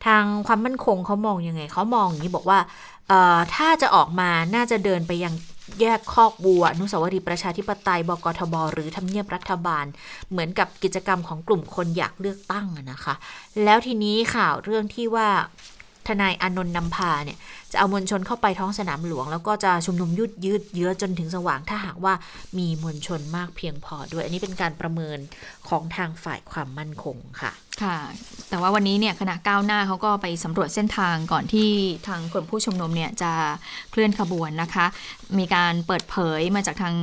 [0.06, 2.58] ทางความมั่นคงเขามองยังไงเขามองอย่างนี้บอกว่า
[3.54, 5.34] ถ้าจะออกมาน่าจะเดินไปยัง
[5.80, 9.84] แยกคอกบัวอนุสาวรีย์ประชาธิปไตย บกทบ หรือทำเนียบรัฐบาล
[10.30, 13.14] เหมือนกับกิจกรรมของกลุ่มคนอยากเลือกตั้งนะคะ
[13.64, 15.28] แล้วทีนี้ข่าวเรื่องที่ว่า
[16.06, 17.38] ทนายอนนท์นำพาเนี่ย
[17.72, 22.14] จะเอามวลชนเข้าไปท้องสนามหลวง แล้วก็จะชุมนุมยืดยืดเยื้อจนถึงสว่างถ้าหากว่า
[22.58, 25.18] มีมวลชนมากเพียงพอด้วย อันนี้เป็นการประเมิน
[25.68, 27.52] ของทางฝ่ายความมั่นคงค่ะ
[27.82, 27.98] ค่ะ
[28.50, 31.70] แต่ว่าวันนี้เนี่ยคณะก้าวหน้าเขาก็ไปสำรวจเส้นทางก่อนที่
[32.08, 33.32] ทางกลุ่มผู้ชุมนุมเนี่ยจะ
[33.90, 34.86] เคลื่อนขบวนนะคะ
[35.38, 36.94] มีการเปิดเผยมาจากทาง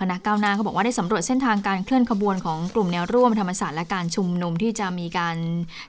[0.00, 5.36] คณะก้าวหน้าเขาบอกว่าได้สำรวจเส้นทางการเคลื่อนขบวนของกลุ่มแนวร่วมธรรมศาสตร์และการชุมนุมที่จะมีการ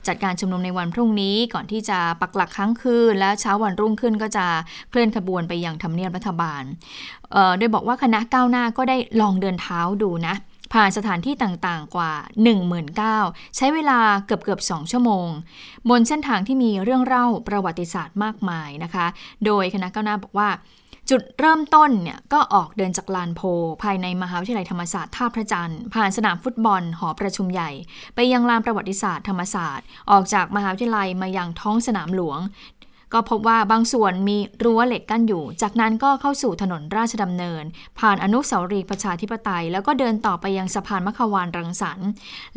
[0.07, 4.45] จัดการชุมนุมในวันพรุ่งนี้ ก่อนที่จะปักหลักครั้งคืนและเช้าวันรุ่งขึ้นก็จะ
[4.89, 6.63] เคลื่อนขบวนไปยังทำเนียบรัฐบาล
[7.57, 10.35] โดยบอกว่าคณะก้าวหน้าก็ได้ลองเดินเท้าดูนะ
[10.73, 12.11] ผ่านสถานที่ต่างๆ กว่า
[12.85, 15.27] 19,000ใช้เวลาเกือบเกือบ2ชั่วโมง
[15.89, 19.05] บนเส้นทางที่มีเรื่องเล่าประวัติศาสตร์มากมายนะคะ
[19.45, 20.49] โดยคณะก้าวหน้าบอกว่า
[21.09, 23.41] จุดเริ่มต้นเนี่ยก็ออกเดินจากลานโพ
[23.83, 27.71] ภายในมหาวิทยาลัยธรรมศาสตร์ท่าพระจันทร์ ผ่านสนามฟุตบอลหอประชุมใหญ่
[28.15, 32.39] ไปยังลานประวัติศาสตร์ธรรมศาสตร์ ออกจากมหาวิทยาลัยมายังท้องสนามหลวง
[33.13, 37.63] ก็พบว่าบางส่วนมีรั้วเหล็กกั้นอยู่ จากนั้นก็เข้าสู่ถนนราชดำเนิน
[37.99, 42.07] ผ่านอนุสาวรีย์ประชาธิปไตย แล้วก็เดินต่อไปยังสะพานมขวานรังสรรค์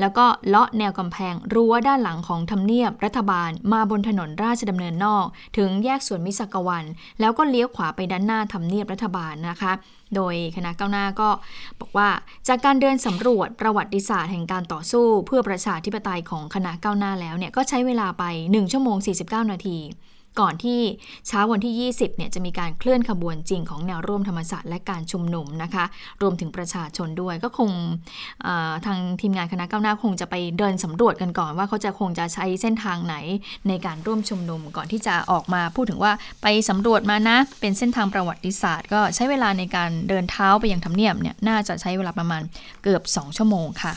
[0.00, 6.84] แล้วก็เลาะแนวกำแพงรั้วด้านหลังของทำเนียบรัฐบาล มาบนถนนราชดำเนินนอก ถึงแยกสวนมิสกวัน
[7.20, 9.72] แล้วก็เลี้ยวขวาไปด้านหน้าทำเนียบรัฐบาลนะคะ
[10.14, 11.28] โดยคณะก้าวหน้าก็
[11.80, 12.08] บอกว่า
[12.48, 19.78] จากการเดินสำรวจประวัติศาสตร์แห่งการต่อสู้เพื่อประชาธิปไตยของคณะก้าวหน้าแล้วเนี่ยก็ใช้เวลาไป 1 ชั่วโมง 49 นาที
[20.40, 20.80] ก่อนที่
[21.28, 25.84] เช้าวันที่ 20 เนี่ยจะมีการเคลื่อนขบวนจริงของแนวร่วมธรรมศาสตร์และการชุมนุมนะคะ
[26.22, 27.70] รวมถึงประชาชนด้วยก็คง
[28.86, 33.16] ทางทีมงานคณะก้าวหน้าคงจะไปเดินสำรวจกันก่อน ว่าเขาจะคงจะใช้เส้นทางไหน
[33.68, 42.42] ในการร่วมชุมนุมก่อนที่จะออกมาพูดถึงว่าไปสำรวจมานะ เป็นเส้นทางประวัติศาสตร์ ก็ใช้เวลาในการเดินเท้าไปยังทำเนียบเนี่ยน่าจะใช้เวลาประมาณ
[42.82, 43.94] เกือบ 2 ชั่วโมงค่ะ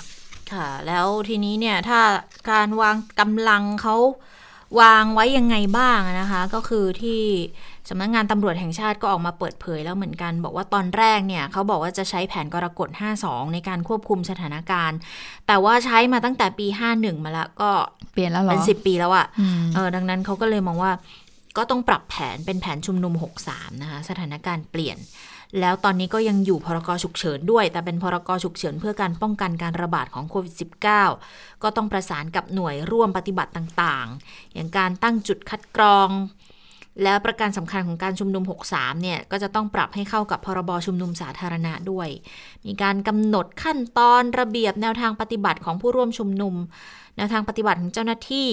[0.52, 2.02] ค่ะ แล้วทีนี้เนี่ยถ้า
[2.52, 3.96] การวางกำลังเขา
[4.82, 7.22] วางไว้ยังไงบ้างนะคะ ก็คือที่
[7.90, 12.90] สำนักงงานตำรวจแห่งชาติก็ออกมาเปิดเผยแล้วเหมือนกัน บอกว่าตอนแรกเนี่ยเขาบอกว่าจะใช้แผนกรกฎ
[13.22, 14.98] 52 ในการควบคุมสถานการณ์
[15.48, 17.72] แต่ว่าใช้มาตั้งแต่ปี 51 มาแล้วก็
[18.12, 19.26] เปลี่ยนแล้วหรอเป็น10ปีแล้วอะ่ะ
[19.76, 20.92] เออดังนั้นเขาก็เลยมองว่า
[21.58, 23.14] ก็ต้องปรับแผนเป็นแผนชุมนุม
[23.48, 24.98] 63 นะคะสถานการณ์เปลี่ยน
[25.60, 30.54] แล้วตอนนี้ก็ยังอยู่พรกฉุกเฉินด้วย แต่เป็นพรกฉุกเฉินเพื่อการป้องกันการระบาดของโควิด
[31.08, 36.10] -19 ก็ต้องประสานกับหน่วยร่วมปฏิบัติต่างๆ อย่างการตั้งจุดคัดกรอง
[37.04, 42.10] แล้วประการสำคัญของการชุมนุม 63 เนี่ย ก็จะต้องปรับให้เข้ากับพรบชุมนุมสาธารณะด้วย
[42.66, 46.56] มีการกำหนดขั้นตอนระเบียบแนวทางปฏิบัติของผู้ร่วมชุมนุม
[47.18, 48.50] แนวทางปฏิบัติของเจ้าหน้าที่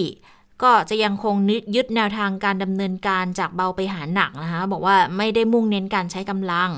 [0.62, 1.34] ก็จะยังคง
[1.74, 6.70] ยึดแนวทางการดำเนินการจากเบาไปหาหนักนะคะบอกว่าไม่ได้มุ่งเน้นการใช้กำลัง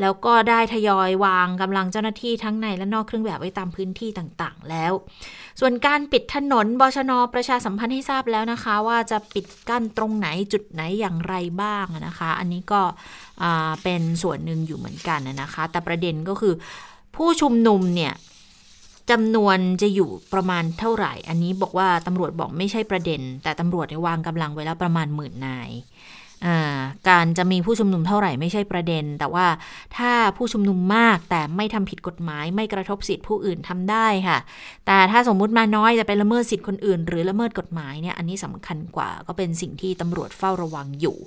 [0.00, 4.92] แล้วก็ได้ทยอยวางกำลังเจ้าหน้าที่ทั้งในและนอกเครื่องแบบไว้ตามพื้นที่ต่างๆ แล้ว
[5.60, 12.80] ส่วนการปิดถนนบชนประชาสัมพันธ์ให้ทราบแล้วนะคะ ว่าจะปิดกั้นตรงไหนจุดไหนอย่างไรบ้างนะคะ อันนี้ก็
[13.82, 16.54] เป็นส่วนหนึ่งอยู่เหมือนกันนะคะ แต่ประเด็นก็คือ
[17.16, 18.12] ผู้ชุมนุมเนี่ย
[19.10, 25.70] จำนวนจะอยู่ประมาณเท่าไหร่ อันนี้บอกว่าตำรวจบอกไม่ใช่ประเด็น แต่ตำรวจวางกำลังไว้แล้วประมาณหมื่นนาย
[27.08, 29.46] การจะมีผู้ชุมนุมเท่าไหร่ไม่ใช่ประเด็น แต่ว่า
[29.96, 34.38] ถ้าผู้ชุมนุมมากแต่ไม่ทำผิดกฎหมาย ไม่กระทบสิทธิผู้อื่นทำได้ค่ะ
[34.86, 41.18] แต่ถ้าสมมุติมาน้อยแต่ไปละเมิดสิทธิคนอื่น หรือละเมิดกฎหมายเนี่ยอันนี้สำคัญกว่าก็เป็นสิ่งที่ตำรวจเฝ้าระวังอยู่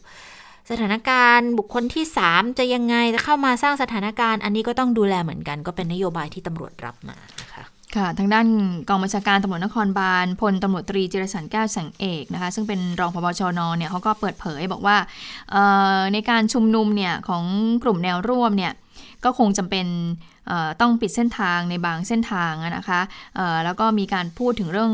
[0.70, 7.64] สถานการณ์บุคคลที่ 3 จะยังไงจะเข้ามาสร้างสถานการณ์ อันนี้ก็ต้องดูแลเหมือนกัน ก็เป็นนโยบายที่ตำรวจรับมานะคะ
[7.98, 8.48] ค่ะ ทางด้าน
[8.90, 14.98] กองบัญชาการตำรวจนครบาลพลตำรวจตรีจิรสันแก้วแสงเอกนะคะ ซึ่งเป็นรองพบชนเนี่ยเขาก็เปิดเผยบอกว่า
[16.14, 17.44] ในการชุมนุมเนี่ยของ
[17.84, 18.74] กลุ่มแนวร่วมเนี่ย
[19.24, 19.86] ก็คงจำเป็น
[20.82, 23.02] ต้องปิดเส้นทางในบางเส้นทางนะคะ
[23.66, 24.92] แล้วก็มีการพูดถึงเรื่อง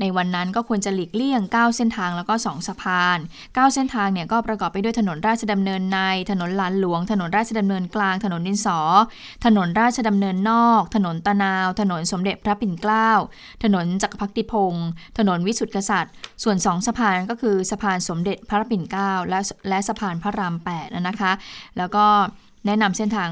[0.00, 6.00] ในวันนั้นก็ควรจะหลีกเลี่ยง 9 เส้นทางแล้วก็ 2 สะพาน 9 เส้นทางเนี่ยก็ประกอบไปด้วยถนนราชดำเนินใน
[6.30, 8.78] ถนนลานหลวง ถนนราชดำเนินกลาง ถนนดินสอ
[9.44, 13.10] ถนนราชดำเนินนอก ถนนตะนาว ถนนสมเด็จพระปิ่นเกล้า
[13.64, 21.32] ถนนจักรพรรดิพงศ์ ถนนวิสุทธิกษัตริย์ ส่วน 2 สะพานก็คือสะพานสมเด็จพระปิ่นเกล้าและและสะพานพระราม8นะคะ
[21.78, 22.06] แล้วก็
[22.66, 23.30] แนะนำเส้นทาง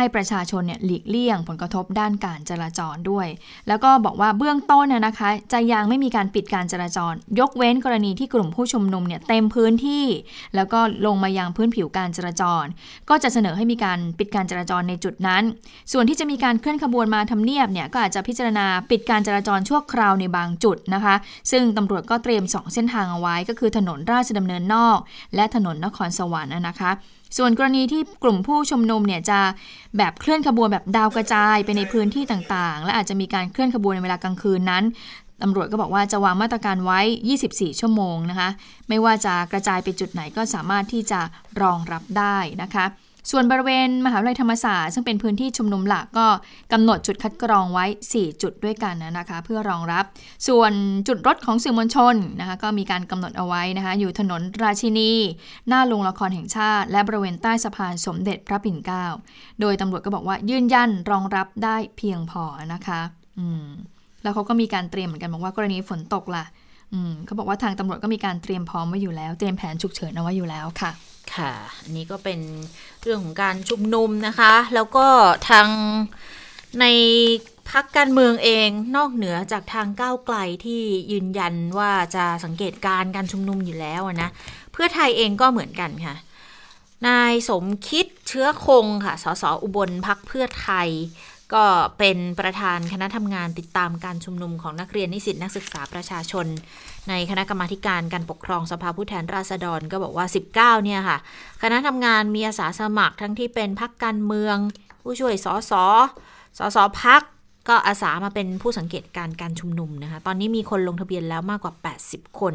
[0.00, 3.26] ให้ประชาชนเนี่ยหลีกเลี่ยงผลกระทบด้านการจราจรด้วย
[3.68, 10.06] แล้วก็บอกว่าเบื้องต้นน่ยนะคะ จะยังไม่มีการปิดการจราจร ยกเว้นกรณีที่กลุ่มผู้ชุมนุมเนี่ยเต็มพื้นที่
[10.56, 12.64] แล้วก็ลงมายังพื้นผิวการจราจร
[13.08, 15.42] ก็จะเสนอให้มีการปิดการจราจรในจุดนั้น
[15.92, 21.14] ส่วนที่จะมีการเคลื่อนขบวนมาทำเนียบเนี่ยก็อาจจะพิจารณาปิดการจราจรชั่วคราวในบางจุดนะคะ
[21.50, 24.98] ซึ่งตำรวจก็เตรียม 2 เส้นทางเอาไว้ ก็คือถนนราชดำเนินนอก
[25.34, 26.92] และถนนนครสวรรค์นะคะ
[27.36, 29.40] ส่วนกรณีที่กลุ่มผู้ชุมนุมเนี่ยจะ
[29.96, 34.84] แบบเคลื่อนขบวนแบบดาวกระจายไปในพื้นที่ต่างๆ และอาจจะมีการเคลื่อนขบวนในเวลากลางคืนนั้น
[35.42, 37.00] ตำรวจก็บอกว่าจะวางมาตรการไว้
[37.40, 38.48] 24 ชั่วโมงนะคะ
[38.88, 41.20] ไม่ว่าจะกระจายไปจุดไหนก็สามารถที่จะ
[41.62, 42.84] รองรับได้นะคะ
[43.30, 46.26] ส่วนบริเวณมหาวิทยาลัยธรรมศาสตร์ซึ่งเป็นพื้นที่ชุมนุมหลักก็
[46.72, 50.04] กำหนดจุดคัดกรองไว้ 4 จุดด้วยกันนะคะ เพื่อรองรับ
[50.48, 50.72] ส่วน
[51.08, 55.12] จุดรถของสื่อมวลชนนะคะก็มีการกำหนดเอาไว้นะคะ อยู่ถนนราชินี
[55.68, 59.06] หน้าโรงละครแห่งชาติ และบริเวณใต้สะพานสมเด็จพระปิ่นเกล้า
[59.60, 63.00] โดยตำรวจก็บอกว่ายืนยันรองรับได้เพียงพอนะคะ
[63.38, 63.66] อืม
[64.22, 66.44] แล้วเขาก็มีการเตรียมเหมือนกันบอกว่ากรณีฝนตกล่ะ
[66.92, 70.90] อืมเขาบอกว่าทางตำรวจก็มีการเตรียมพร้อมไว้อยู่แล้ว เตรียมแผนฉุกเฉินเอาไว้อยู่แล้วค่ะ
[71.36, 72.40] ค่ะอันนี้ก็เป็น
[73.02, 75.06] เรื่องของการชุมนุมนะคะ แล้วก็
[75.50, 75.68] ทาง
[76.80, 76.86] ใน
[77.70, 84.30] พักการเมืองเองนอกเหนือจากทางก้าวไกลที่ยืนยันว่าจะสังเกตการการชุมนุมอยู่แล้วนะ
[84.72, 86.16] เพื่อไทยเองก็เหมือนกันค่ะ
[87.08, 90.88] นายสมคิดเชื้อคงค่ะ สสอุบลพักเพื่อไทย
[91.54, 91.64] ก็
[91.98, 96.46] เป็นประธานคณะทำงานติดตามการชุมนุมของนักเรียนนิสิตนักศึกษาประชาชน
[97.08, 101.18] ในคณะกรรมาการการปกครองสภาผู้แทนราษฎรก็บอกว่า 19 เนี่ยค่ะ
[101.62, 104.56] คณะทำงานมีอาสาสมัครทั้งที่เป็นพักการเมือง
[105.02, 105.72] ผู้ช่วยสส
[106.58, 107.22] สสพัก
[107.68, 111.74] ก็อาสามาเป็นผู้สังเกตการการชุมนุมนะคะ ตอนนี้มีคนลงทะเบียนแล้วมากกว่า
[112.06, 112.54] 80 คน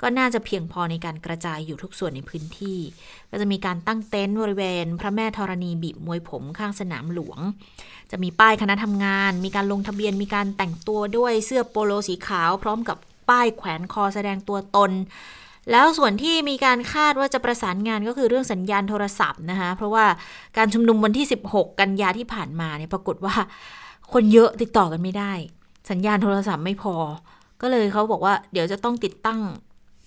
[0.00, 2.78] ก็น่าจะเพียงพอในการกระจายอยู่ทุกส่วนในพื้นที่
[3.30, 7.38] ก็จะมีการตั้งเต็นท์บริเวณ พระแม่ธรณีบีบมวยผมข้างสนามหลวง
[8.10, 12.96] จะมีป้ายคณะทำงาน มีการลงทะเบียน มีการแต่งตัวด้วยเสื้อโปโลสีขาว พร้อมกับ
[13.28, 14.92] ป้ายแขวนคอแสดงตัวตน
[15.70, 20.04] แล้วส่วนที่มีการคาดว่าจะประสานงานก็คือเรื่องสัญญาณโทรศัพท์นะคะ เพราะว่า
[20.56, 23.34] การชุมนุมวันที่ 16 กันยาที่ผ่านมาเนี่ยปรากฏว่า
[24.12, 25.32] คนเยอะติดต่อกันไม่ได้
[25.90, 26.94] สัญญาณโทรศัพท์ไม่พอ
[27.60, 29.40] ก็เลยเขาบอกว่าเดี๋ยวจะต้องติดตั้ง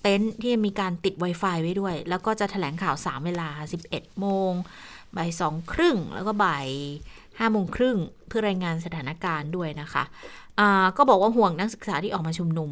[0.01, 3.49] เต็นท์ที่มีการติด Wi-Fi ไว้ด้วย แล้วก็จะแถลงข่าว 3 เวลา
[3.85, 4.51] 11 โมง
[5.15, 6.67] บ่ายสองครึ่ง แล้วก็บ่าย
[7.39, 12.71] ห้าโมงครึ่งเพื่อรายงานสถานการณ์ด้วยนะคะะก็บอกว่าห่วงนักศึกษาที่ออกมาชุมนุม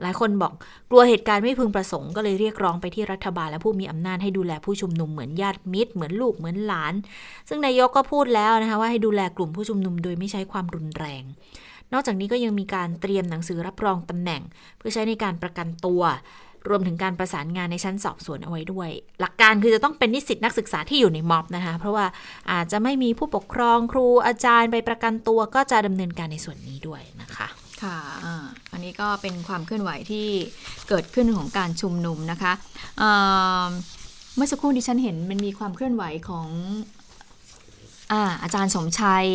[0.00, 0.52] หลายคนบอก
[0.90, 6.94] กลัวเหตุการณ์ไม่พึงประสงค์ก็เลยเรียกร้องไปที่รัฐบาลและผู้มีอำนาจให้ดูแลผู้ชุมนุมเหมือนญาติมิตร เหมือนลูกเหมือนหลาน
[7.48, 11.22] ซึ่งนายกก็พูดแล้วนะคะว่าให้ดูแลกลุ่มผู้ชุมนุมโดยไม่ใช้ความรุนแรง
[11.92, 14.42] นอกจากนี้ก็ยังมีการเตรียมหนังสือรับรองตำแหน่ง
[14.78, 16.02] เพื่อใช้ในการประกันตัว
[16.68, 22.06] รวมถึงการประสานงานในชั้นสอบสวนเอาไว้ด้วย หลักการคือจะต้องเป็นนิสิตนักศึกษาที่อยู่ในม็อบนะคะเพราะว่า
[22.52, 27.48] อาจจะไม่มีผู้ปกครองครูอาจารย์ไปประกันตัวก็จะดำเนินการในส่วนนี้ด้วยนะคะ
[27.82, 30.26] ค่ะอ่าอันนี้ก็เป็นความเคลื่อนไหวที่
[30.88, 32.52] เกิดขึ้นของการชุมนุมนะคะ
[32.98, 36.46] เเมื่อสักครู่ที่ฉันเห็นมันมีความเคลื่อนไหวของ
[38.12, 39.28] อาอาจารย์สมชัย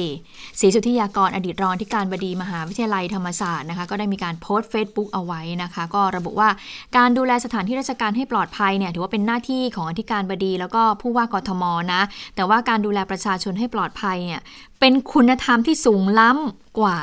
[0.59, 6.49] ศรีสุทธิยากรอดีตรองที่การบดีมหาวิทยาลัยธรรมศาสตร์นะคะก็ได้มีการโพสต์เฟซบุ๊กเอาไว้นะคะ ก็ระบุว่า
[6.97, 11.63] การดูแลสถานที่ราชการให้ปลอดภัยเนี่ยถือว่าเป็นหน้าที่ของอธิการบดี แล้วก็ผู้ว่ากทม
[11.93, 12.01] นะ
[12.35, 14.41] แต่ว่าการดูแลประชาชนให้ปลอดภัยเนี่ย
[14.79, 16.97] เป็นคุณธรรมที่สูงล้ำกว่า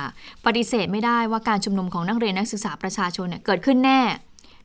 [0.47, 4.01] ปฏิเสธไม่ได้ว่าการชุมนุมของนักเรียนนักศึกษาประชาชนเนี่ยเกิดขึ้นแน่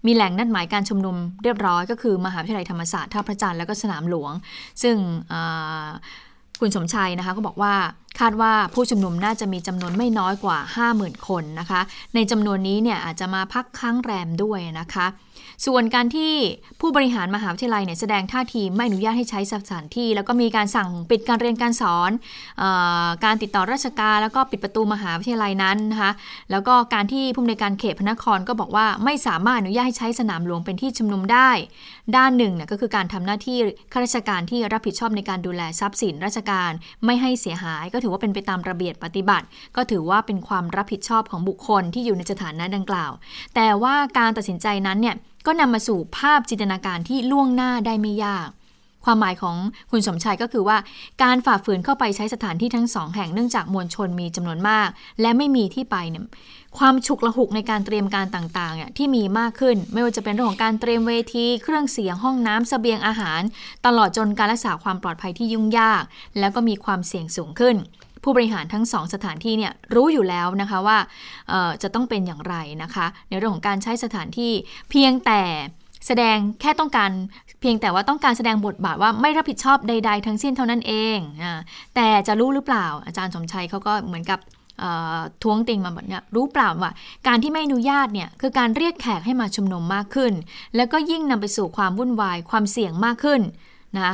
[0.05, 4.33] มีแหล่งนัดหมายการชุมนุมเรียบร้อยก็คือ มหาวิทยาลัยธรรมศาสตร์ท่าพระจันทร์แล้วก็สนามหลวง
[4.83, 4.95] ซึ่ง
[6.59, 7.73] คุณสมชัยนะคะก็บอกว่า
[8.19, 10.57] คาดว่าผู้ชุมนุมน่าจะมีจำนวนไม่น้อยกว่า
[10.93, 11.81] 50,000 คนนะคะ
[12.15, 15.07] ในจำนวนนี้เนี่ยอาจจะมาพักค้างแรมด้วยนะคะ
[15.65, 16.33] ส่วนการที่
[16.81, 22.11] ผู้บริหารมหาวิทยาลัยเนี่ยแสดงท่าทีไม่อนุญาตให้ใช้สถานที่ แล้วก็มีการสั่งปิดการเรียนการสอน
[22.61, 22.63] อ
[23.05, 26.11] อการติดต่อราชการ แล้วก็ปิดประตูมหาวิทยาลัยนั้นนะคะ
[26.51, 31.49] แล้วก็การที่ผู้อำนการเขตพระนครก็บอกว่าไม่สามารถอนุญาตให้ใช้สนามหลวงเป็นที่ชุมนุมได้
[32.17, 33.57] ด้านหนึ่งเนี่ยก็คือการทำหน้าที่
[33.91, 36.71] ข้าราชการที่รับผิดชอบในการดูแลทรัพย์สินราชการ
[37.05, 39.45] ไม่ให้เสียหายก็ถือว่าเป็นไปตามระเบียบปฏิบัติ
[39.75, 43.11] ก็ถือว่าเป็นความรับผิดชอบของบุคคลที่อยู่ในสถานะดังกล่าว
[43.55, 48.49] แต่ว่าการตัดสินใจนั้นเนี่ยก็นำมาสู่ภาพจินตนาการที่ล่วงหน้าได้ไม่ยาก
[49.05, 49.55] ความหมายของ
[49.91, 50.77] คุณสมชายก็คือว่า
[51.23, 54.89] การฝ่าฝืนเข้าไปใช้สถานที่ทั้งสองแห่งเนื่องจากมวลชนมีจำนวนมาก
[55.21, 56.23] และไม่มีที่ไปเนี่ย
[56.77, 63.41] ความฉุกละหุกในการเตรียมการต่างๆเนี่ยที่มีมากขึ้น ไม่ว่าจะเป็นเรื่องของการเตรียมเวที เครื่องเสียงห้องน้ำเสบียงอาหาร
[63.85, 66.03] ตลอดจนการรักษาความปลอดภัยที่ยุ่งยาก
[66.39, 67.75] แล้วก็มีความเสี่ยงสูงขึ้น
[68.23, 70.97] ผู้บริหารทั้งสองสถานที่เนี่ยรู้อยู่แล้วนะคะว่า
[71.83, 74.51] จะต้องเป็นอย่างไรนะคะ ในเรื่องของการใช้สถานที่
[74.89, 75.41] เพียงแต่
[76.07, 77.11] แสดงแค่ต้องการ
[77.61, 81.17] เพียงแต่ว่าต้องการแสดงบทบาทว่าไม่รับผิดชอบใด ๆ ทั้งสิ้นเท่านั้นเอง
[81.95, 84.39] แต่จะรู้หรือเปล่า อาจารย์สมชัยเขาก็เหมือนกับ
[85.43, 86.91] ท้วงติงมาแบบนี้รู้เปล่าว่า
[87.27, 90.33] การที่ไม่อนุญาตเนี่ยคือการเรียกแขกให้มาชุมนุมมากขึ้น
[90.75, 93.41] แล้วก็ยิ่งนำไปสู่ความวุ่นวายความเสี่ยงมากขึ้น
[93.99, 94.11] นะ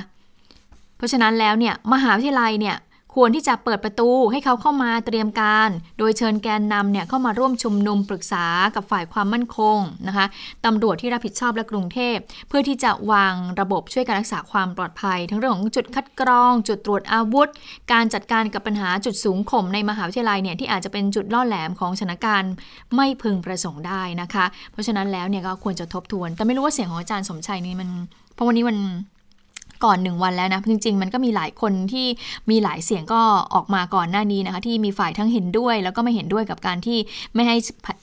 [0.98, 2.76] เพราะฉะนั้นแล้วเนี่ยมหาวิทยาลัยเนี่ย
[3.16, 10.26] ควรที่จะเปิดประตูให้เขาเข้ามาเตรียมการ โดยเชิญแกนนำเนี่ยเข้ามาร่วมชุมนุมปรึกษากับฝ่ายความมั่นคงนะคะ
[10.66, 17.48] ตำรวจที่รับผิดชอบและกรุงเทพ เพื่อที่จะวางระบบช่วยการรักษาความปลอดภัย ทั้งเรื่องของจุดคัดกรอง จุดตรวจอาวุธ
[17.92, 22.54] การจัดการกับปัญหาจุดสูงข่มในมหาวิทยาลัยเนี่ยที่อาจจะเป็นจุดล่อแหลมของสถานการณ์
[22.96, 27.90] ไม่พึงประสงค์ได้นะคะ เพราะฉะนั้นแล้วเนี่ยก็ควรจะทบทวน แต่ไม่รู้ว่าเสียงของอาจารย์สมชัยนี่มัน
[28.34, 28.78] เพราะวันนี้มัน
[29.84, 32.08] ก่อนหนึ่งวันแล้วนะ จริง ๆ มันก็มีหลายคนที่
[32.50, 33.22] มีหลายเสียงก็
[33.56, 36.98] ออกมาก่อนหน้านี้นะคะ ที่มีฝ่ายทั้งเห็นด้วย แล้วก็ไม่เห็นด้วยกับการที่
[37.36, 37.58] ไม่ให้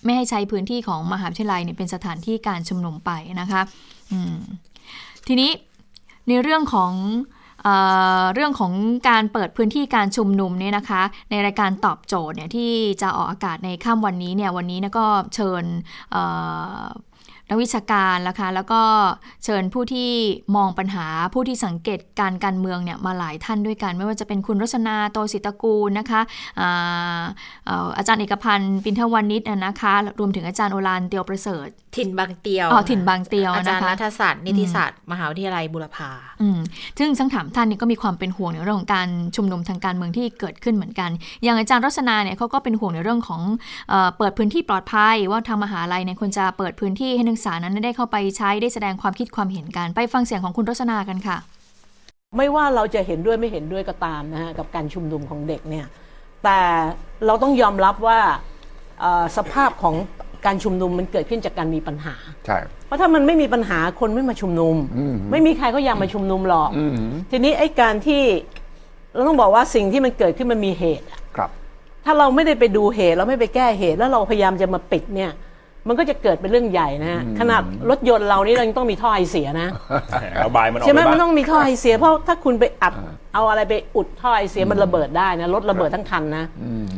[0.05, 3.63] ไม่ให้ใช้พื้นที่ของมหาวิทยาลัยเนี่ยเป็นสถานที่การชุมนุมไปนะคะ
[5.27, 5.51] ทีนี้
[6.29, 6.93] ในเรื่องของ
[7.65, 8.73] เเรื่องของ
[9.09, 12.71] การเปิดพื้นที่การชุมนุมเนี่ยนะคะ ในรายการตอบโจทย์เนี่ยที่
[13.03, 15.65] จะออกอากาศในค่ำวันนี้เนี่ยวันนี้นะก็เชิญ
[17.53, 18.83] นักวิชาการแล้วค่ะแล้วก็
[19.45, 20.11] เชิญผู้ที่
[20.57, 26.21] มองปัญหาผู้ที่สังเกตการการเมืองเนี่ยมาหลายท่านด้วยกัน ไม่ว่าจะเป็นคุณรชนาโตศิตกูลนะคะ
[26.61, 27.23] อา
[27.99, 36.11] อาจารย์เอกพันธ์ปินทวันนิชนะคะรวมถึงอาจารย์โอรานเตียวประเสริฐ ถิ่นบางเตียวอ๋อถิ่นบางเตียวอาจารย์รัฐศาสตร์นิติศาสตร์มหาวิทยาลัยบุรพา
[36.43, 36.59] อืม
[36.99, 41.11] ซึ่งทั้งถามท่านนี่ก็มีความเป็นห่วงในเรื่องของการชุมนุมทางการเมืองที่เกิดขึ้นเหมือนกัน
[41.43, 43.43] อย่างอาจารย์รสนาเนี่ยเขาก็เป็นห่วงในเรื่องของ
[44.19, 51.37] เปิดพื้นที่ปลอดภัย ว่าทางมหาลัยเนี่ยควรจะเปิดพื้นที่ให้นักศึกษานั้นได้เข้าไปใช้ได้แสดงความคิดความเห็นกันไปฟังเสียงของคุณรสนากันค่ะ
[52.37, 55.87] ไม่ว่าเราจะเห็นด้วยไม่เห็นด้วยก็ตามนะฮะกับการชุมนุมของเด็กเนี่ย
[56.45, 56.61] แต่
[57.27, 58.19] เราต้องยอมรับว่า
[59.37, 59.95] สภาพของ
[60.47, 62.15] การชุมนุมมันเกิดขึ้นจากการมีปัญหา
[62.47, 64.77] ใช่ เพราะถ้ามันไม่มีปัญหาคนไม่มาชุมนุม
[65.31, 66.71] ไม่มีใครก็อยากมาชุมนุมหรอก
[67.31, 68.23] ทีนี้ไอ้การที่
[69.15, 71.51] เราต้องบอกว่าสิ่งที่มันเกิดขึ้นมันมีเหตุครับ
[72.05, 75.31] ถ้าเราไม่ได้ไปดูเหตุเราไม่ไปแก้เหตุแล้วเราพยายามจะมาปิดเนี่ย
[75.89, 79.69] มันก็จะเกิดเป็นเรื่องใหญ่นะฮะขนาดรถยนต์เรานี่เรายังต้องมีท่อไอเสียนะ
[80.45, 82.95] ระบายมันออกใช่ไหมมันต้องมีท่อไอเสียเพราะถ้าคุณไปอัด
[83.35, 86.45] เอาอะไรไปอุดท่อไอเสียมันระเบิดได้นะรถระเบิดทั้งคันนะ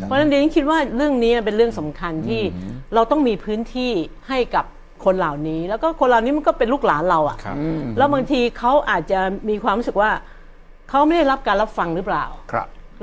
[0.03, 2.43] เพราะฉะนั้นเดี๋ยวคิดว่าเรื่องนี้เป็นเรื่องสำคัญที่
[2.95, 3.93] เราต้องมีพื้นที่
[4.29, 4.65] ให้กับ
[5.05, 7.37] คนเหล่านี้ แล้วก็คนเหล่านี้มันก็เป็นลูกหลานเราอะ
[7.99, 10.11] แล้วบางทีเขาอาจจะมีความรู้สึกว่า
[10.91, 12.25] เขาไม่ได้รับการรับฟังหรือเปล่า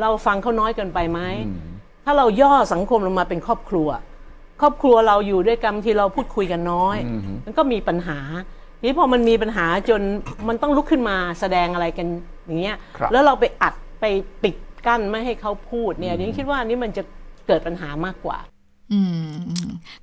[0.02, 1.20] เราฟังเขาน้อยเกินไปไหม
[2.06, 3.90] ถ้าเราย่อสังคมลงมาเป็นครอบครัว
[4.62, 6.98] ครอบครัวเราอยู่ด้วยกันที่เราพูดคุยกันน้อย
[7.46, 8.20] มันก็มีปัญหา
[8.84, 10.02] นี้พอมันมีปัญหาจน
[10.48, 12.08] มันต้องลุกขึ้นมาแสดงอะไรกัน
[12.46, 12.78] อย่างเงี้ย
[13.12, 14.06] แล้วเราไปอัดไป
[14.44, 17.04] ปิดกั้นไม่ให้เขาพูดเนี่ยนี่คิดว่านี่มันจะ
[17.48, 18.38] เกิดปัญหามากกว่า
[18.94, 19.32] อืม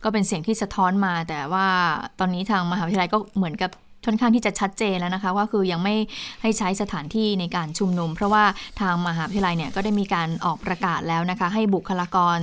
[0.03, 1.67] ก็เป็นเสียงที่สะท้อนมาแต่ว่า
[2.19, 3.71] ตอนนี้ทางมหาวิทยาลัยก็เหมือนกับ
[4.09, 5.95] ค่อนข้างที่จะชัดเจนแล้วนะคะ ว่าคือยังไม่
[6.43, 8.45] ให้ใช้สถานที่ในการชุมนุม เพราะว่า
[8.81, 12.39] ทางมหาวิทยาลัยเนี่ยก็ได้มีการออกประกาศแล้วนะคะ ให้บุคลากร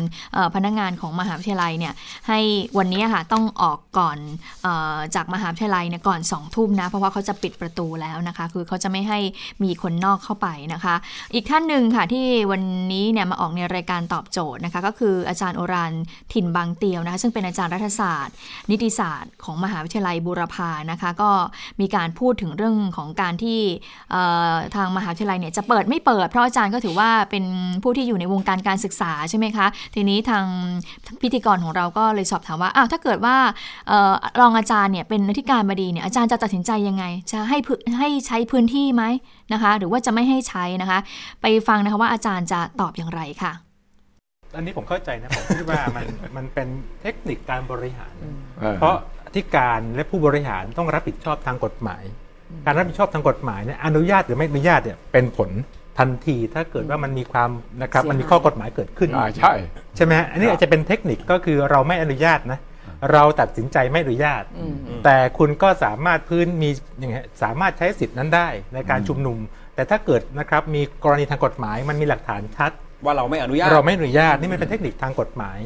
[0.55, 1.93] พนักงานของมหาวิทยาลัยเนี่ย
[2.27, 2.39] ให้
[2.77, 4.17] วันนี้ค่ะต้องออกก่อน
[4.65, 4.67] อ
[5.15, 9.19] จากมหาวิทยาลัยเนี่ยก่อน2องทุ่มนะเพราะว่าเขาจะปิดประตูแล้วนะคะ คือเขาจะไม่ให้
[9.63, 10.95] มีคนนอกเข้าไปนะคะ
[11.33, 15.93] อีกท่านหนึ่งค่ะที่วันนี้เนี่ยมาออกในรายการตอบโจทย์นะคะก็คืออาจารย์โอราน
[16.33, 18.35] ถิ่นบางเตียวนะคะซึ่งเป็นอาจารย์รัฐศาสตร์
[18.71, 21.31] นิติศาสตร์ของมหาวิทยาลัยบูรพานะคะ ก็
[21.81, 23.59] มีการพูดถึงเรื่องของการที่
[24.75, 27.45] ทางมหาวิทยาลัยเนี่ยจะเปิดไม่เปิด เพราะอาจารย์ก็ถือว่าเป็น
[27.83, 30.45] ผู้ที่อยู่ในวงการการศึกษาใช่ไหมคะ ทีนี้ทาง
[31.21, 33.35] พิธีกรของเราก็เลยสอบถามว่าอ้าวถ้าเกิดว่า
[34.39, 37.57] รองอาจารย์เนี่ยเป็นอธิการบดีเนี่ยอาจารย์จะตัดสินใจยังไง จะให้
[37.99, 39.03] ให้ใช้พื้นที่ไหม
[39.53, 40.99] นะคะ หรือว่าจะไม่ให้ใช้นะคะ
[41.41, 43.53] ไปฟังนะคะว่าอาจารย์จะตอบอย่างไรค่ะ
[44.55, 46.67] อันนี้ผมเข้าใจนะผมคิดว่ามันมันเป็น
[47.01, 48.13] เทคนิคการบริหาร
[48.79, 48.95] เพราะ
[49.35, 52.03] ที่การและผู้บริหารต้องรับผิดชอบทางกฎหมาย
[52.65, 55.49] การรับผิดชอบทางกฎหมายเนี่ยอนุญาตหรือไม่อนุญาตเนี่ยเป็นผล
[55.99, 57.49] ทันทีถ้าเกิดว่ามันมีความ
[57.81, 59.53] นะครับมันมีข้อกฎหมายเกิดขึ้นใช่
[59.95, 62.59] ใช่ไหมฮะอันนี้อาจจะเป็นเทคนิคก็คือเราไม่อนุญาตนะ
[63.11, 64.43] เราตัดสินใจไม่อนุญาต
[65.03, 66.69] แต่คุณก็สามารถพื้นมี
[66.99, 69.37] อย่างเงี้ยสามารถใช้สิทธินั้นได้ในการชุมนุม
[69.75, 72.71] แต่ถ้าเกิดนะครับมีกรณีทางกฎหมายมันมีหลักฐานชัด
[73.05, 75.59] ว่าเราไม่อนุญาตเราไม่อนุญาตนี่มันเป็นเทคนิคทางกฎหมาย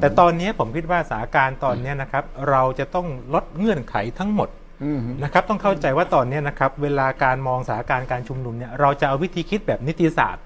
[0.00, 4.48] แต่ตอนนี้ผมคิดว่าสถานการณ์ตอนนี้นะครับ เราจะต้องลดเงื่อนไขทั้งหมด
[5.24, 10.44] นะครับต้องเข้าใจว่าตอนนี้นะครับเวลาการมองสถานการณ์การชุมนุมเนี่ยเราจะเอาวิธีคิดแบบนิติศาสตร์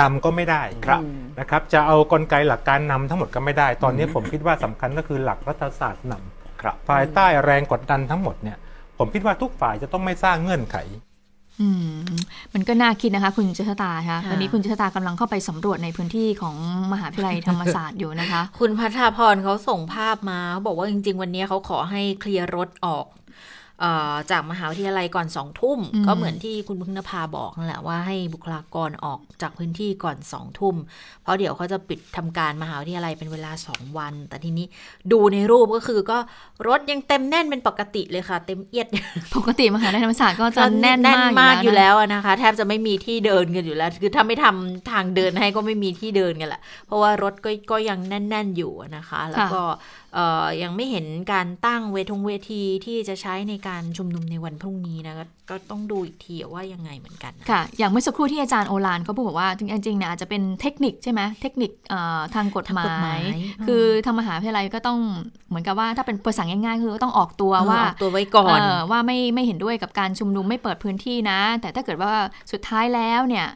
[0.00, 1.02] นำก็ไม่ได้ครับ
[1.40, 8.58] นะครับ จะเอากลไกหลักการนำทั้งหมดก็ไม่ได้ ตอนนี้ผมคิดว่าสำคัญก็คือหลักรัฐศาสตร์นำภายใต้แรงกดดันทั้งหมดเนี่ย
[8.98, 10.76] ผมคิดว่าทุกฝ่ายจะต้องไม่สร้างเงื่อนไข
[11.60, 11.90] อืม
[12.54, 16.56] มันก็น่าคิดนะคะ คุณเจษตาค่ะตอนนี้คุณเจษตากำลังเข้าไปสำรวจในพื้นที่ของ
[16.92, 23.06] มหาวิทยาลัยธรรมศาสตร์อยู่นะคะ คุณพัฒพรเขาส่งภาพมาเขาบอกว่าจริง ๆ วันนี้เขาขอให้เคลียร์รถออก
[24.30, 30.76] จากมหาวิทยาลัยก่อนสองทุ่ม ก็เหมือนที่คุณพึ่งนภาบอกนั่นแหละว่าให้บุคลากรออกจากพื้นที่ก่อนสองทุ่ม
[31.22, 34.66] เพราะเดี๋ยวเขาจะปิดทำการมหาวิทยาลัยเป็นเวลาสองวัน แต่ทีนี้
[35.12, 36.18] ดูในรูปก็คือก็
[36.68, 38.86] รถยังเต็มแน่นเป็นปกติเลยค่ะ เต็มเอียด
[39.36, 41.00] ปกติมหาวิทยาลัยธรรมศาสตร์ก็จะแน่น
[41.40, 49.62] มากอยู่แล้วนะคะ แทบจะไม่มีที่เดินกันอยู่แล้ว คือถ้าไม่ทำทางเดินให้ก็ไม่มีที่เดินกันแหละเพราะว่ารถก็ก็ยังแน่น ๆอยู่นะคะ แล้วก็
[50.62, 55.14] ยังไม่เห็นการตั้งเวทงเวทีที่จะใช้ในการชุมนุมในวันพรุ่งนี้นะ
[55.50, 61.70] ก็ต้องดูอีกทีว่ายังไงเหมือนกันค่ะ อย่างเมื่อสักครู่ที่อาจารย์โอลานเขาพูดบอกว่าจริงๆเนี่ยอาจจะเป็นเทคนิคใช่ไหมเทคนิค
[62.34, 62.88] ทางกฎหมา
[63.18, 63.20] ย
[63.66, 64.98] คือทางมหาวิทยาลัยก็ต้อง
[65.48, 68.58] เหมือนกับว่าถ้าเป็นภาษาง่ายๆ คือต้องออกตัวว่าตัวไว้ก่อน
[68.90, 72.10] ว่าไม่ไม่เห็นด้วยกับการชุมนุมไม่เปิดพื้นที่นะ แต่ถ้าเกิดว่า
[72.52, 73.46] สุดท้ายแล้วเนี่ย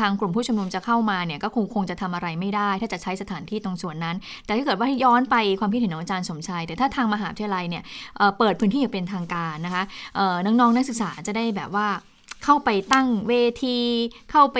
[0.00, 7.82] ทางกลุ่มผู้ชุมนุมจะเข้ามาเนี่ยก็คงคงจะทำอะไรไม่ได้ ถ้าจะใช้สถานที่ตรงส่วนนั้น แต่ถ้าเกิดว่าย้อนไปความคิดเห็นของอาจารย์สมชัยแต่ถ้าทางมหาวิทยาลัยเนี่ย
[8.38, 9.82] เปิดพื้นที่อย่างเป็นทางการนะคะ
[10.46, 11.88] น้องๆนักศึกษาจะได้แบบว่า
[12.46, 13.34] เข้าไปตั้งเว
[13.64, 13.78] ที
[14.30, 14.58] เข้าไป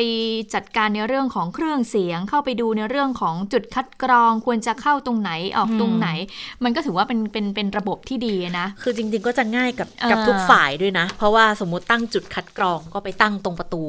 [0.54, 6.08] จัดการในเรื่องของเครื่องเสียง เข้าไปดูในเรื่องของจุดคัดกรอง ควรจะเข้าตรงไหนออกตรงไหน
[6.64, 13.82] มันก็ถือว่าเป็นเป็นเป็นระบบที่ดีนะ คือจริง ๆ ก็จะง่ายกับกับทุกฝ่ายด้วยนะ เพราะว่าสมมุติตั้งจุดคัดกรองก็ไปตั้งตรงประตู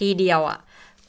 [0.00, 0.58] ทีเดียวอะ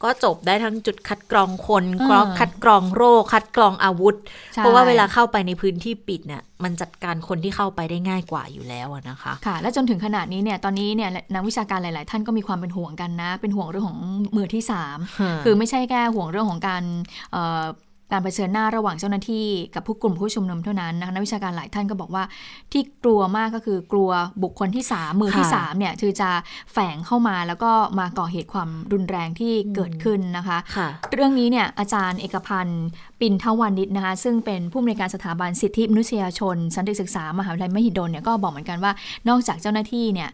[0.04, 4.16] ก็จบได้ทั้งจุดคัดกรองคนกรองคัดกรองโรค คัดกรองอาวุธ
[4.54, 14.00] เพราะว่าเวลาเข้าไปในพื้นที่ปิดเนี่ยมันจัดการคนที่เข้าไปได้ง่ายกว่าอยู่แล้วนะคะค่ะ และจนถึงขนาดนี้เนี่ยตอนนี้เนี่ยนักวิชาการหลาย ๆ ท่านก็มีความเป็นห่วงกันนะ เป็นห่วงเรื่องของ
[14.36, 14.64] มือที่
[15.04, 16.84] 3 คือไม่ใช่แค่ห่วงเรื่องของการ
[18.12, 19.46] การเผชิญหน้าระหว่างเจ้าหน้าที่
[19.76, 22.24] กับผู้กลุ่มผู้ชุมนุมเท่านั้นนะคะนักวิชาการหลายท่านก็บอกว่า
[22.72, 24.10] ที่กลัวมากก็คือกลัว
[24.44, 26.30] บุคคลที่ 3 มือที่3เนี่ยคือจะ
[26.74, 32.86] แฝงเข้ามาแล้วก็มาก่อเหตุความรุนแรงที่เกิดขึ้นนะคะคะเรื่องนี้เนี่ยอาจารย์เอกพันธ์
[33.20, 38.92] ปินทวานิชนะคะซึ่งเป็นผู้อำนวยการสถาบันสิทธิมนุษยชน สันติศึกษามหาวิทยาลัยมหิดลเนี่ยก็บอกเหมือนกันว่า
[39.30, 40.30] นอกจากเจ้าหน้าที่เนี่ย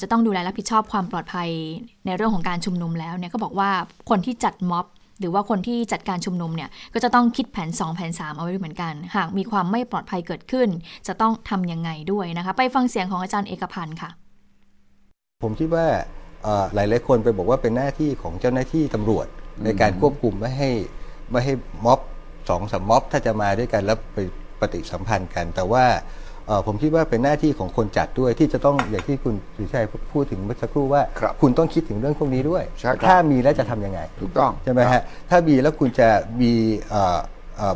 [0.00, 1.48] จะต้องดูแลรับผิดชอบความปลอดภัย
[2.06, 3.70] ในเรื่องของการชุมนุมแล้วเนี่ยก็บอกว่า
[4.10, 4.86] คนที่จัดม็อบ
[5.22, 10.68] หรือว่าคนที่จัดการชุมนุมเนี่ยก็จะต้องคิดแผน 2 แผน 3 เอาไว้เหมือนกัน หากมีความไม่ปลอดภัยเกิดขึ้น
[11.06, 14.10] จะต้องทำยังไงด้วยนะคะ ไปฟังเสียงของอาจารย์เอกพันธ์ค่ะ
[15.42, 15.86] ผมคิดว่า
[16.74, 19.26] หลายหลายคนไปบอกว่าเป็นหน้าที่ของเจ้าหน้าที่ตำรวจ
[19.64, 20.70] ในการควบคุมไม่ให้
[21.30, 21.54] ไม่ให้
[21.84, 22.00] ม็อบ
[22.48, 24.18] สองสามม็อบถ้าจะมาด้วยกันแล้วไป
[24.60, 25.84] ปฏิสัมพันธ์กัน แต่ว่า
[26.66, 32.62] ผมคิดว่าเป็นหน้าที่ของคนจัดด้วยที่จะต้องอย่างที่คุณสุชัยพูดถึงเมื่อสักครู่ว่าคคุณต้องคิดถึงเรื่องพวกนี้ด้วย
[33.08, 36.08] ถ้ามีแล้วจะทํำยังไง ถูกต้องใช่ไหมฮะถ้ามีแล้วคุณจะ
[36.40, 36.52] มี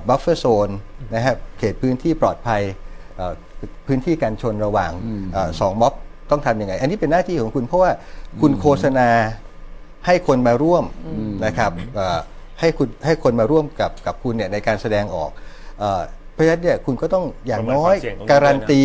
[0.08, 0.68] buffer zone
[1.14, 2.62] นะครับเขตพื้นที่ปลอดภัย
[3.86, 4.92] พื้นที่การชนระหว่าง
[5.60, 5.94] สองม็อบ
[6.30, 7.90] ต้องทำยังไง อันนี้เป็นหน้าที่ของคุณเพราะว่า
[8.40, 9.08] คุณโฆษณา
[10.06, 10.84] ให้คนมาร่วม
[11.46, 11.72] นะครับ
[12.60, 15.30] ให้คุณให้คนมาร่วมกับกับคุณเนี่ยในการแสดงออก
[16.36, 17.94] เพราะฉะนั้นเนี่ยคุณก็ต้องอย่างน้อย
[18.30, 18.82] การันตี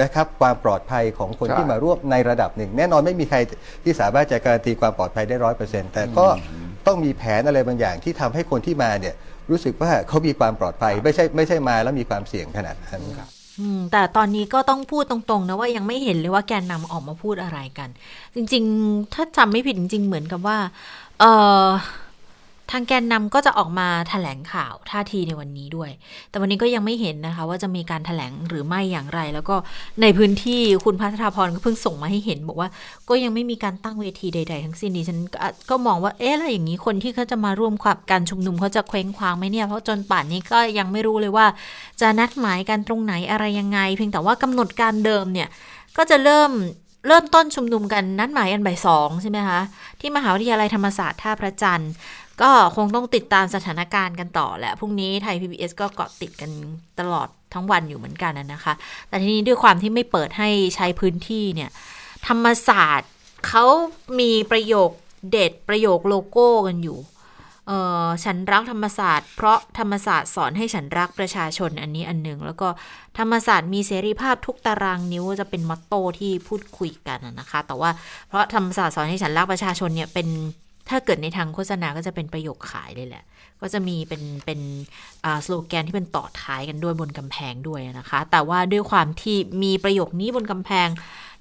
[0.00, 3.38] นะครับความปลอดภัยของคนที่มาร่วมในระดับหนึ่ง แน่นอนไม่มีใคร
[3.84, 6.26] ที่สามารถจะการันตีความปลอดภัยได้ร้อยเปอร์เซ็นต์แต่ก็
[6.86, 9.14] ต้องมีแผนอะไรบางอย่างที่ทำให้คนที่มาเนี่ย
[9.50, 13.28] รู้สึกว่าเขามีความปลอดภัยไม่ใช่ไม่ใช่มาแล้วมีความเสี่ยงขนาดนั้นครับ
[13.92, 17.88] แต่ตอนนี้ก็ต้องพูดตรงๆนะว่ายังไม่เห็นเลยว่าแกนนำออกมาพูดอะไรกัน
[18.34, 20.58] จริง ๆ ถ้าจำไม่ผิดจริง ๆ เหมือนกับว่า
[21.20, 21.24] เอ
[21.64, 21.66] อ
[22.70, 25.90] ทางแกนนำก็จะออกมาถแถลงข่าวท่าทีในวันนี้ด้วย
[26.30, 29.56] แต่วันนี้ก็ยังไม่เห็นนะคะ ว่าจะมีการถแถลงหรือไม่อย่างไร แล้วก็
[30.02, 32.68] ในพื้นที่คุณพัฒนาพรก็เพิ่งส่งมาให้เห็น บอกว่า
[33.08, 35.18] ก็ยังไม่มีการตั้งเวทีใด ๆ ทั้งสิ้นดิฉัน
[35.70, 37.74] ก็มองว่าเอ๊ะอะไรอย่างนี้คนที่เขาจะมาร่วม
[38.10, 41.46] การชุมนุมเขาจะเคว้งคว้างไหมเนี่ยเพราะจนป่านนี้ก็ยังไม่รู้เลยว่า
[42.00, 45.48] จะนัดหมายกันตรงไหนอะไรยังไง เพียงแต่ว่ากำหนดการเดิมเนี่ย
[45.96, 46.52] ก็จะเริ่ม
[47.08, 49.60] เริ่มต้นชุมนุมกันนัดหมายกันบ่ายสองใช่ไหมคะ
[50.00, 51.92] ที่มหาวิทยาลัยธรรมศาสตร์ท่าพระจันทร์
[52.42, 56.50] ก็คงต้องติดตามสถานการณ์กันต่อแหละ พรุ่งนี้ไทย PBS ก็เกาะติดกัน
[57.00, 58.74] ตลอดทั้งวันอยู่เหมือนกันนะคะ
[59.08, 61.70] แต่ทีนี้ด้วยความที่ไม่เปิดให้ใช้พื้นที่เนี่ย
[62.28, 63.10] ธรรมศาสตร์
[63.48, 63.64] เขา
[64.20, 64.90] มีประโยค
[65.30, 66.98] เด็ดประโยคโลโก้กันอยู่
[67.66, 67.72] เอ
[68.04, 72.68] อฉันรักธรรมศาสตร์เพราะธรรมศาสตร์สอนให้ฉันรักประชาชนอันนี้อันหนึ่ง แล้วก็
[73.18, 77.90] ธรรมศาสตร์มีเสรีภาพทุกตารางนิ้วจะเป็นมอตโต้ที่พูดคุยกันนะคะ แต่ว่า
[78.28, 80.28] เพราะธรรมศาสตร์สอนให้ฉันรักประชาชนเนี่ยเป็น
[80.88, 83.24] ถ้าเกิดในทางโฆษณาก็จะเป็นประโยคขายเลยแหละ
[83.60, 84.60] ก็จะมีเป็นเป็น
[85.44, 90.88] สโลแกนที่เป็นต่อท้ายกันด้วยบนกำแพงด้วยนะคะ แต่ว่าด้วยความที่มีประโยคนี้บนกำแพง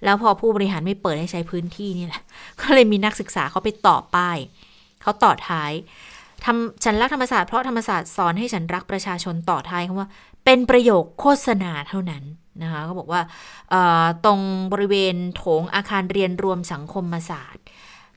[0.03, 2.23] แล้วพอผู้บริหารไม่เปิดให้ใช้พื้นที่นี่แหละ
[2.61, 4.37] ก็เลยมีนักศึกษาเขาไปต่อป้าย
[5.01, 5.71] เขาต่อท้าย
[6.45, 10.09] ทำฉันรักธรรมศาสตร์เพราะธรรมศาสตร์สอนให้ฉันรักประชาชนต่อท้ายคำว่า
[10.45, 12.23] เป็นประโยคโฆษณาเท่านั้น
[12.63, 13.21] นะคะเขาบอกว่า
[14.25, 14.39] ตรง
[14.73, 17.64] บริเวณโถงอาคารเรียนรวมสังคมศาสตร์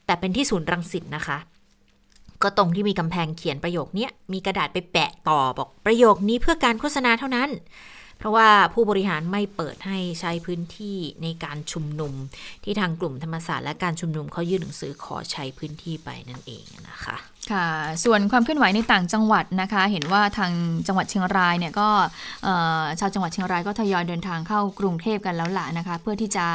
[0.08, 1.38] แต่เป็นที่ศูนย์รังสิตนะคะ
[2.42, 7.50] ก็ตรงที่มีกำแพงเขียนประโยคนี้มีกระดาษไปแปะต่อบอกประโยคนี้เพื่อการโฆษณาเท่านั้น
[8.18, 12.12] เพราะว่าผู้บริหารไม่เปิดให้ใช้พื้นที่ในการชุมนุม
[12.64, 17.16] ที่ทางกลุ่มธรรมศาสตร์และการชุมนุมเขายื่นหนังสือขอใช้พื้นที่ไปนั่นเองนะคะ
[17.52, 17.66] ค่ะ
[18.04, 20.52] ส่วนความเคลื่อนไหวในต่างจังหวัดนะคะ เห็นว่าทาง
[20.86, 21.88] จังหวัดเชียงรายเนี่ยก็
[23.00, 26.46] ชาวจังหวัดเชียงรายก็ทยอยเดินทางเข้ากรุงเทพกันแล้วล่ะนะคะ เพื่อที่จะ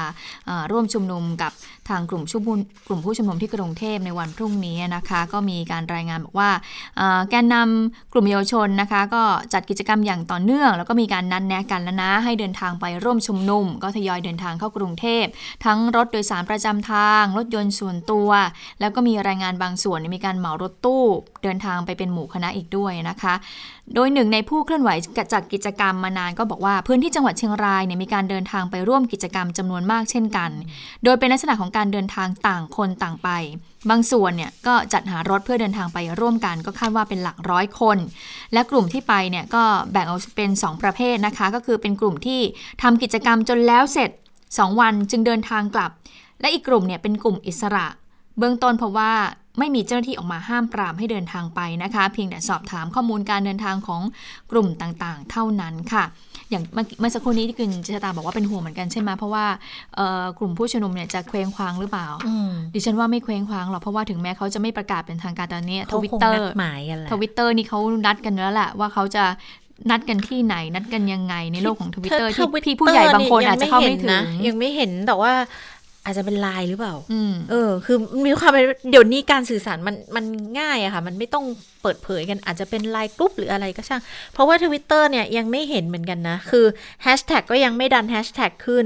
[0.71, 1.51] ร่วมชุมนุมกับ
[1.89, 6.49] ทางกลุ่มชุมนุมกลุ่มผู้ชุมนุมที่กรุงเทพในวันพรุ่งนี้นะคะ ก็มีการรายงานบอกว่า
[7.29, 9.23] แกนนำกลุ่มเยาวชนนะคะ ก็
[9.53, 15.25] จัดกิจกรรมอย่างต่อเนื่อง แล้วก็มีการนัดแนะกันแล้วนะ ให้เดินทางไปร่วมชุมนุม ก็ทยอยเดินทางเข้ากรุงเทพ
[15.65, 18.29] ทั้งรถโดยสารประจำทาง รถยนต์ส่วนตัว
[18.79, 21.03] แล้วก็มีรายงานบางส่วนมีการเหมารถตู้
[21.43, 23.33] เดินทางไปเป็นหมู่คณะอีกด้วยนะคะ
[23.95, 24.89] โดยหนึ่งในผู้เคลื่อนไหว
[25.33, 30.51] จัดกิจกรรมมานานก็บอกว่าพื้นที่จังหวัดเชียงรายเนี่ยมีการเดินทางไปร่วมกิจกรรมจำนวนมากเช่นกัน
[31.03, 33.29] โดยเป็นลักษณะของการเดินทางต่างคนต่างไป
[33.89, 37.97] บางส่วนเนี่ยก็จัดหารถเพื่อเดินทางไปร่วมกันก็คาดว่าเป็นหลักร้อยคน
[38.53, 42.41] และกลุ่มที่ไปเนี่ยก็แบ่งออกเป็น 2 ประเภทนะคะ ก็คือเป็นกลุ่มที่
[42.81, 44.09] ทำกิจกรรมจนแล้วเสร็จ
[44.45, 45.91] 2 วันจึงเดินทางกลับ
[46.41, 47.85] และอีกกลุ่มเนี่ยเป็นกลุ่มอิสระ
[48.37, 49.11] เบื้องต้นเพราะว่า
[49.59, 54.01] ไม่มีเจ้าหน้าที่ออกมาห้ามปรามให้เดินทางไปนะคะ เพียงแต่สอบถามข้อมูลการเดินทางของ
[54.51, 56.03] กลุ่มต่างๆ เท่านั้นค่ะ
[56.49, 56.63] อย่าง
[56.99, 59.45] เมื่อสักครู่นี้ที่คุณชะตาบอกว่าเป็นห่วงเหมือนกันใช่ไหมเพราะว่า
[60.39, 62.07] กลุ่มผู้ชุมนุมเนี่ยจะเคว้งคว้างหรือเปล่า
[62.73, 66.47] ดิฉันว่าไม่เคว้งคว้างหรอกเพราะว่าถึงแม้เขาจะไม่ประกาศเป็นทางการตอนนี้ทวิตเตอร์
[67.11, 69.23] ทวิตเตอร์นี่เขานัดกันแล้วแหละว่าเขาจะ
[69.91, 74.09] นัดกันที่ไหนนัดกันยังไงในโลกของทวิตเตอร์ที่พี่ผู้ใหญ่บางคนอาจจะเข้าไม่ถึง
[74.47, 75.31] ยังไม่เห็นแต่ว่า
[76.05, 76.95] อาจจะเป็นไลน์หรือเปล่า
[77.49, 78.51] เออ คือมีความ
[78.91, 80.25] เดี๋ยวนี้การสื่อสารมันมัน
[80.59, 81.45] ง่ายอะค่ะ มันไม่ต้อง
[81.81, 84.01] เปิดเผยกันอาจจะเป็นไลน์กรุ๊ปหรืออะไรก็ช่าง
[84.33, 86.65] เพราะว่าทวิตเตอร์เนี่ยยังไม่เห็นเหมือนกันนะ คือ
[87.03, 88.85] แฮชแท็กก็ยังไม่ดันแฮชแท็กขึ้น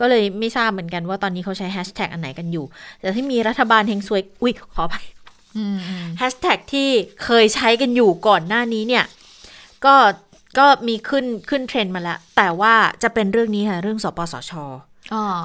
[0.00, 2.64] ก็เลยไม่ทราบเหมือนกันว่าตอนนี้เขาใช้แฮชแท็กอันไหนกันอยู่
[3.00, 4.94] แต่ที่มีรัฐบาลเฮงซวย อุ๊ยขออภัย
[6.18, 6.88] แฮชแท็กที่
[7.24, 9.04] เคยใช้กันอยู่ก่อนหน้านี้เนี่ย
[9.84, 9.94] ก็
[10.58, 14.52] ก็มีขึ้นขึ้นเทรนด์มาแล้ว แต่ว่าจะเป็นเรื่องนี้ค่ะ เรื่องสปสช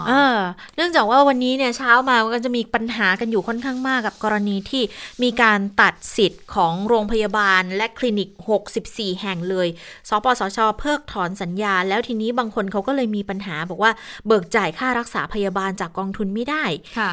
[0.08, 0.38] เออ
[0.76, 4.84] เนื่องจากว่าวันนี้เนี่ยเช้ามาก็จะมีปัญหากันอยู่ค่อนข้างมากกับกรณีที่
[5.24, 8.30] มีการตัดสิทธิ์ของโรงพยาบาลและคลินิก
[8.70, 9.68] 64 แห่งเลย
[10.10, 13.92] สปสช เพิกถอนสัญญา แล้วทีนี้บางคนเขาก็เลยมีปัญหา บอกว่า
[14.28, 16.64] เบิกจ่ายค่ารักษาพยาบาลจากกองทุนไม่ได้
[17.00, 17.12] ค่ะ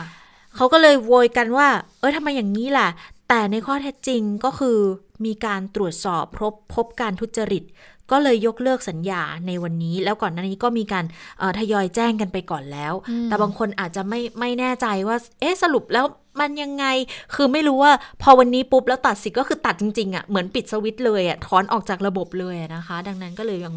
[0.57, 1.68] เขาก็เลยโวยกันว่า
[2.01, 2.88] เออทำไมอย่างนี้ล่ะ
[3.28, 4.78] แต่ในข้อเท็จจริงก็คือ
[5.24, 7.62] มีการตรวจสอบพบพบการทุจริต
[8.11, 11.04] ก็เลยยกเลิกสัญญาในวันนี้ แล้วก่อนหน้านี้ก็มีการ
[11.59, 12.92] ทยอยแจ้งกันไปก่อนแล้ว
[13.24, 16.06] แต่บางคนอาจจะไม่ไม่แน่ใจว่า เอ๊ะสรุปแล้ว
[16.41, 16.84] มันยังไง
[17.34, 23.74] คือไม่รู้ว่าพอวันนี้ปุ๊บแล้วตัดสิก็คือตัดจริงๆอะ่ะเหมือนปิดสวิตเลยอะ่ะถอนออกจากระบบเลยนะคะ ดังนั้นก็เลยยัง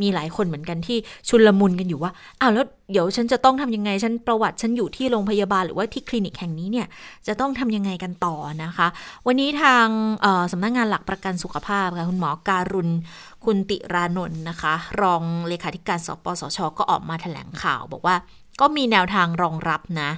[0.00, 0.98] มีหลายคนเหมือนกันที่
[1.28, 6.86] ชุนลมุนกันอยู่ว่าอ้าวแล้วเดี๋ยวฉันจะต้องทำยังไงฉันประวัติฉันอยู่ที่โรงพยาบาลหรือว่าที่คลินิกแห่งนี้เนี่ย
[7.26, 8.34] จะต้องทำยังไงกันต่อ
[8.64, 8.86] นะคะ
[9.26, 9.86] วันนี้ทาง
[10.52, 12.88] สำนักงงานหลักประกันสุขภาพค่ะคุณหมอการุณ
[13.44, 18.16] คุณติรานนท์นะคะ รองเลขาธิการสปสชก็ออกมาแถลงข่าวบอกว่า
[18.60, 20.10] ก็มีแนวทางรองรับนะ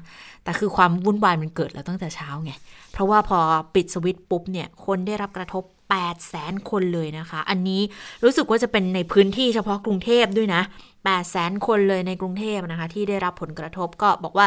[0.45, 2.53] แต่คือความวุ่นวายมันเกิดแล้วตั้งแต่เช้าไง
[2.93, 3.39] เพราะว่าพอ
[3.75, 5.65] ปิดสวิตช์ปุ๊บเนี่ย คนได้รับกระทบ
[5.97, 7.81] 8แสนคนเลยนะคะ อันนี้
[8.25, 10.63] รู้สึกว่าจะเป็นในพื้นที่เฉพาะกรุงเทพด้วยนะ
[11.11, 14.47] 8แสนคนเลยในกรุงเทพนะคะ ที่ได้รับผลกระทบก็บอกว่า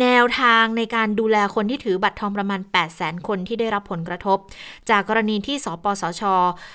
[0.00, 4.38] แนวทางในการดูแลคนที่ถือบัตรทองประมาณ8แสนคนที่ได้รับผลกระทบ
[4.90, 6.22] จากกรณีที่สปสช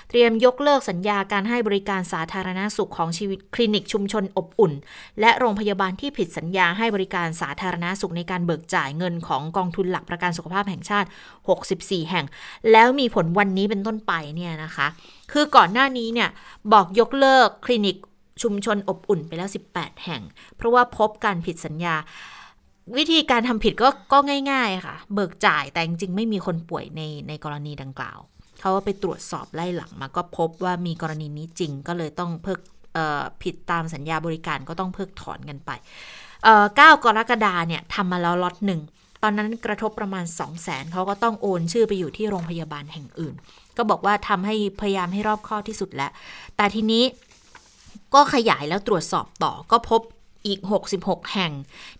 [0.08, 4.72] เตรียมยกเลิกสัญญาการให้บริการสาธารณาสุขของชีวิตคลินิกชุมชนอบอุ่น
[5.20, 11.08] และโรงพยาบาลที่ผิดสัญญาให้บริการสาธารณาสุขในการเบิกจ่ายเงินของกองทุนหลักประกันสุขภาพแห่งชาติ
[11.58, 12.26] 64 แห่ง
[12.72, 14.86] แล้วมีผลวันนี้เป็นต้นไปเนี่ยนะคะ
[15.32, 16.28] คือก่อนหน้านี้เนี่ย
[16.72, 17.96] บอกยกเลิกคลินิก
[18.42, 20.22] ชุมชนอบอุ่นไปแล้ว 18 แห่ง
[20.56, 21.94] เพราะว่าพบการผิดสัญญา
[22.96, 24.18] วิธีการทำผิดก็ก็
[24.50, 28.18] ง่าย ๆ ค่ะ เบิกจ่ายแต่จริงๆไม่มีคนป่วยในในกรณีดังกล่าว
[28.60, 32.60] เขาไปตรวจสอบไล่หลังมาก็พบว่ามีกรณีนี้จริงก็เลยต้องเพิก
[33.42, 35.70] ผิดตามสัญญาบริการก็ต้องเพิกถอนกันไป
[36.36, 38.80] 9 กรกฎาเนี่ยทำมาแล้วล็อตหนึ่ง
[39.22, 43.34] ตอนนั้นกระทบประมาณ 2 0 0แสนเขาก็ต้องโอนชื่อไปอยู่ที่โรงพยาบาลแห่งอื่น
[43.76, 46.10] ก็บอกว่าทำให้พยายามให้รอบข้อที่สุดแล้ว
[46.56, 47.04] แต่ทีนี้
[48.14, 50.00] ก็ขยายแล้วตรวจสอบต่อก็พบ
[50.46, 50.60] อีก
[50.96, 51.52] 66 แห่ง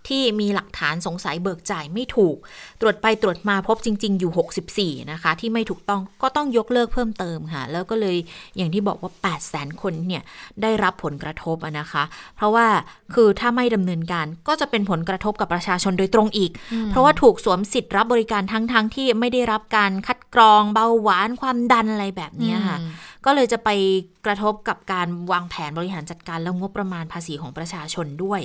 [0.08, 2.36] ที่มีหลักฐานสงสัยเบิกจ่ายไม่ถูก
[2.80, 8.16] ตรวจไปตรวจมาพบจริง ๆ อยู่ 64 นะคะ ที่ไม่ถูกต้องก็ต้องยกเลิกเพิ่มเติมค่ะ แล้วก็เลย
[8.56, 10.22] อย่างที่บอกว่า 8 0 0 0 0 0 คนเนี่ย
[10.62, 12.02] ได้รับผลกระทบนะคะ
[12.36, 12.66] เพราะว่า
[13.14, 16.50] คือถ้าไม่ดำเนินการก็จะเป็นผลกระทบกับประชาชนโดยตรงอีก
[16.90, 22.78] เพราะว่าถูกสวมสิทธิ์รับบริการทั้งๆทที่ไม่ได้รับการคัดกรองเบาหวานความดันอะไรแบบนี้ค่ะ
[23.26, 23.70] ก็เลยจะไป
[24.26, 28.40] กระทบกับการวางแผนบริหารจัดการและงบประมาณภาษีของประชาชนด้วย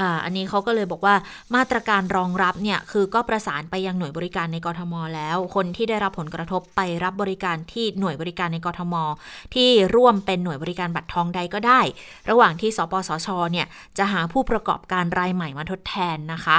[0.00, 1.14] ออันนี้เขาก็เลยบอกว่า
[1.54, 8.94] มาตรการรองรับเนี่ยคือก็ประสานไปยังหน่วยบริการในกรทม แล้ว คนที่ได้รับผลกระทบไปรับบริการที่หน่วยบริการในกรทม
[9.54, 11.80] ที่ร่วมเป็นหน่วยบริการบัตรทองใดก็ได้
[12.30, 13.66] ระหว่างที่สปสชเนี่ย
[13.98, 16.58] จะหาผู้ประกอบการรายใหม่มาทดแทนนะคะ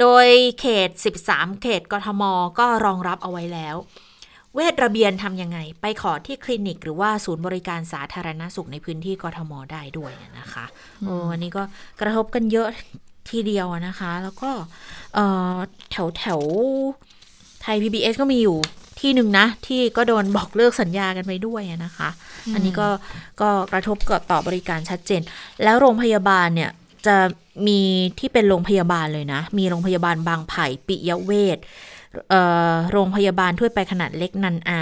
[0.00, 0.26] โดย
[0.60, 0.90] เขต
[1.26, 2.22] 13 เขตกรทม
[2.58, 3.76] ก็รองรับเอาไว้แล้ว
[4.56, 10.64] เวทระเบียนทำยังไง ไปขอที่คลินิก หรือว่าศูนย์บริการสาธารณสุขในพื้นที่กทมได้ด้วยนะคะ
[11.04, 11.62] โอ้อันนี้ก็
[12.00, 12.68] กระทบกันเยอะ
[13.30, 14.50] ทีเดียวนะคะ แล้วก็
[15.90, 16.40] แถวแถว
[17.62, 18.56] ไทย PBS ก็มีอยู่
[19.00, 22.08] ที่หนึ่งนะ ที่ก็โดนบอกเลิกสัญญากันไปด้วยนะคะ
[22.54, 22.88] อันนี้ก็
[23.40, 25.22] ก็กระทบกับต่อบริการชัดเจน
[25.62, 26.70] แล้วโรงพยาบาลเนี่ย
[27.06, 27.16] จะ
[27.66, 27.80] มี
[28.18, 31.58] ที่เป็นโรงพยาบาลเลยนะ มีโรงพยาบาลบางไผ่ปิยเวท
[32.92, 34.80] โรงพยาบาลทั่วไปขนาดเล็กนันอา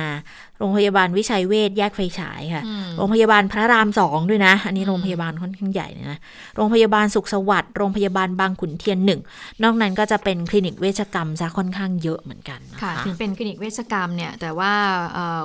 [0.58, 2.62] โรงพยาบาลวิชัยเวชแยกไฟฉายค่ะ
[2.96, 6.18] โรงพยาบาลพระรามสองด้วยนะ อันนี้โรงพยาบาลค่อนข้างใหญ่นะ
[6.56, 9.20] โรงพยาบาลสุขสวัสดิ์ โรงพยาบาลบางขุนเทียนหนึ่ง
[9.62, 14.72] นอกนั้นก็จะเป็นคลินิกเวชกรรมจะค่อนข้างเยอะเหมือนกันค่ะ ถึงเป็นคลินิกเวชกรรมเนี่ย แต่ว่า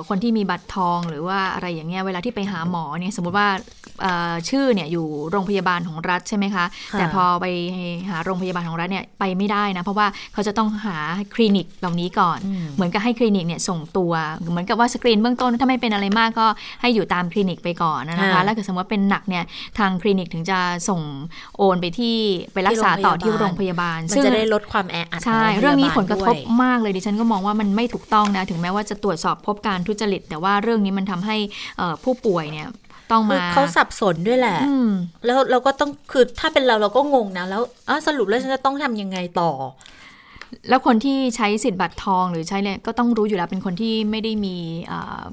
[0.08, 3.48] คนที่มีบัตรทองหรือว่าอะไรอย่างเงี้ย เวลาที่ไปหาหมอเนี่ย สมมติว่า
[4.48, 7.46] ชื่อเนี่ยอยู่โรงพยาบาลของรัฐใช่ไหมคะ แต่พอไป
[8.08, 10.96] หาโรงพยาบาลของรัฐเนี่ยไปไม่ได้นะ เพราะว่าเขาจะต้องหา
[11.34, 12.38] คลินิกเหล่านี้ก่อน
[12.74, 14.12] เหมือนกับให้คลินิกเนี่ยส่งตัว
[14.50, 16.46] เหมือนกับว่าสกรีนเบื้องต้นถ้าไม่เป็นอะไรมากก็
[16.80, 19.44] ให้อยู่ตามคลินิกไปก่อนนะคะแล้วก็สมมติว่าเป็นหนักเนี่ย
[19.78, 21.00] ทางคลินิกถึงจะส่ง
[21.58, 22.16] โอนไปที่
[22.52, 31.36] ไปรักษาต่อที่โรงพยาบาลซึ่งจะได้ลดความแออัดใช่เรื่องนี้ผลกระทบมากเลยดิฉันก็มองว่ามันไม่ถูกต้องนะถึงแม้ว่าจะตรวจสอบพบการทุจริต แต่ว่าเรื่องนี้มันทำให้
[32.04, 32.68] ผู้ป่วยเนี่ย
[33.10, 34.58] ต้องมาเขาสับสนด้วยแหละ
[35.24, 37.62] แล้วเราก็ต้องคือถ้าเป็นเราเราก็งงนะ แล้ว
[38.06, 39.50] สรุปแล้วฉันจะต้องทำยังไงต่อ
[40.68, 44.56] แล้วคนที่ใช้สิทธิ์บัตรทองหรือใช้เนี่ยก็ต้องรู้อยู่แล้วเป็นคนที่ไม่ได้มี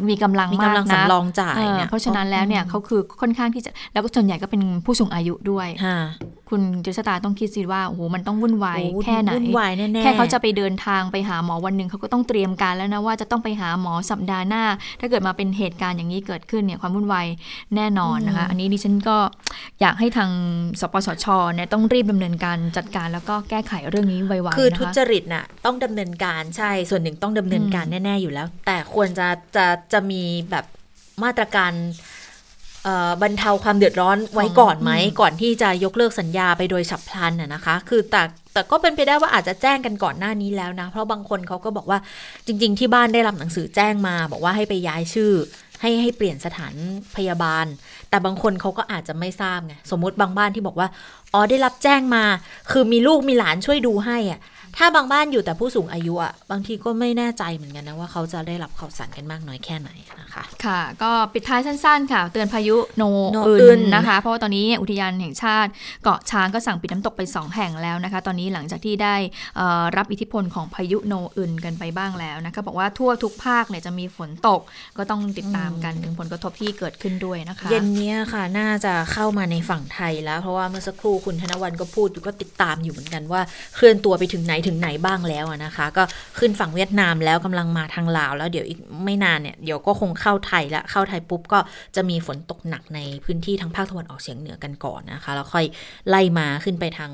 [0.09, 5.68] มีกำลังมากนะสำรองจ่ายเนี่ยเพราะฉะนั้นแล้วเนี่ยเขาคือค่อนข้างที่จะแล้วก็ส่วนใหญ่ก็เป็นผู้สูงอายุด้วย
[6.49, 14.63] คุณเจษตาต้องคิดสิว่าโอ้โหมันต้องวุ่นวายแค่ไหนวุ่นวายแน่แค่เขาจะไปเดินทางไปหาหมอวันหนึ่งเขาก็ต้องเตรียมการแล้วนะว่าจะต้องไปหาหมอสัปดาห์หน้า
[14.99, 17.28] ถ้าเกิดมาเป็นเหตุการณ์อย่างนี้เกิดขึ้นเนี่ยความวุ่นวาย
[17.76, 19.18] แน่นอนนะคะ อันนี้ดิฉันก็
[19.82, 20.30] อยากให้ทาง
[20.80, 30.66] สปสชเนี่ยต้องรีบดำเนินการจัดการแล้วก็แก้ไขเรื่องนี้ไวๆนะคะคือทุจริตน่ะต้องดำเนินการใช่ส่วนหนึ่งต้องดำเนินการแน่ ๆอยู่แล้ว แต่ควรจะจะจะมีแบบ
[31.24, 31.74] มาตรการ
[33.22, 38.22] บรรเทาความเดือดร้อนไว้ก่อนไหม ก่อนที่จะยกเลิกสัญญาไปโดยฉับพลันน่ะนะคะ คือแต่
[38.53, 41.99] แต่ก็เป็นไปได้ว่าอาจจะแจ้งกันก่อนหน้านี้แล้วนะ เพราะบางคนเขาก็บอกว่า
[42.47, 45.32] จริง ๆ ที่บ้านได้รับหนังสือแจ้งมา บอกว่าให้ไปย้ายชื่อ
[45.82, 46.74] ให้ให้เปลี่ยนสถาน
[47.16, 47.66] พยาบาล
[48.10, 50.88] แต่บางคนเขาก็อาจจะไม่ทราบไงสมมติบางบ้านที่บอกว่า
[51.34, 52.24] อ๋อได้รับแจ้งมา
[52.72, 54.39] คือมีลูกมีหลานช่วยดูให้อะ
[54.78, 59.90] ถ้าบางบ้านอยู่แต่ผู้สูงอายุอะบางทีก็ไม่แน่ใจเหมือนกันนะว่าเขาจะได้รับข่าวสารกันมากน้อยแค่ไหน
[60.22, 63.04] นะคะ ค่ะ ก็ปิดท้ายสั้นๆ ค่ะ เตือนพายุโน
[63.48, 65.70] อื่นนะคะ เพราะว่าตอนนี้อุทยานแห่งชาติ
[66.04, 69.16] เกาะช้างก็สั่งปิดน้ำตกไป 2 แห่งแล้วนะคะ ตอนนี้หลังจากที่ได้
[69.98, 74.62] รับอิทธิพลของพายุโนอื่นกันไปบ้างแล้วนะคะบอกว่าทั่วทุกภาคเนี่ยจะมีฝนตก
[74.98, 83.42] ก็ต้องติดตามกันถึงผลกระทบที่เกิดขึ้นด้วยนะคะ เย็นนี้ค่ะน่าจะเข้ามาในฝั่งไทยแล้วเพราะว่าเมื่อสักครู่คุณธนวันก็พูดอยู่ก็ติดตามอยู่เหมือนกันว่า
[83.76, 86.03] เคลื่อนตัวไปถึงไหนถึงไหนบ้างแล้วนะคะ ก็
[86.39, 91.59] ขึ้นฝั่งเวียดนามแล้วกำลังมาทางลาว แล้วเดี๋ยวอีกไม่นานเนี่ยเดี๋ยวก็คงเข้าไทยละเข้าไทยปุ๊บก็
[91.95, 95.65] จะมีฝนตกหนักในพื้นที่ทางภาคตะวันออกเฉียงเหนือกันก่อนนะคะ แล้วค่อย
[96.09, 97.11] ไล่มาขึ้นไปทาง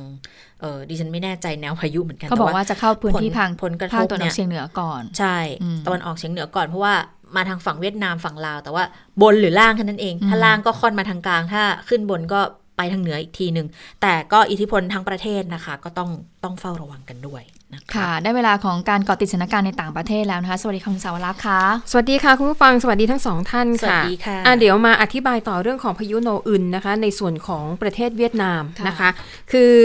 [0.62, 6.94] เออดิฉันไม่แน่ใจแนวพายุเหมือนกันเขาบอกว่าจะเข้าพื้นที่ทางผลกระทภาคบตะวันอเนี่อยกเฉียงเหนือก่อน ใช่อืมตะวันออกเฉียงเหนือก่อนเพราะว่า
[7.36, 8.84] มาทางฝั่งเวียดนามฝั่งลาว แต่ว่า
[9.22, 12.42] บนหรือล่างแค่นั้นเอง ถ้าล่างก็ค่อนมาทางกลาง ถ้าขึ้นบนก็
[12.78, 13.68] ไปทางเหนืออีกทีหนึ่ง
[14.02, 16.10] แต่ก็อิทธิพลทั้งประเทศนะคะ ก็ต้อง
[16.44, 17.44] ต้องเฝ้าระวังกันด้วย
[17.74, 21.62] นะคะค่ะ ได้เวลาของการเกาะติดสถานการณ์ในต่างประเทศแล้วนะคะ สวัสดีค่ะคุณสาวรักษ์ค่ะ
[21.92, 29.10] สวัสดีค่ะ คุณผู้ฟัง สวัสดีทั้งสองท่านสวัค่ะสดีค่ะอะเดี๋ยวมาอธิบายต่อเรื่องของพายุโนอึนนะคะ ในส่วนของประเทศเวียดนามค่ะนะคะ
[29.52, 29.76] คือ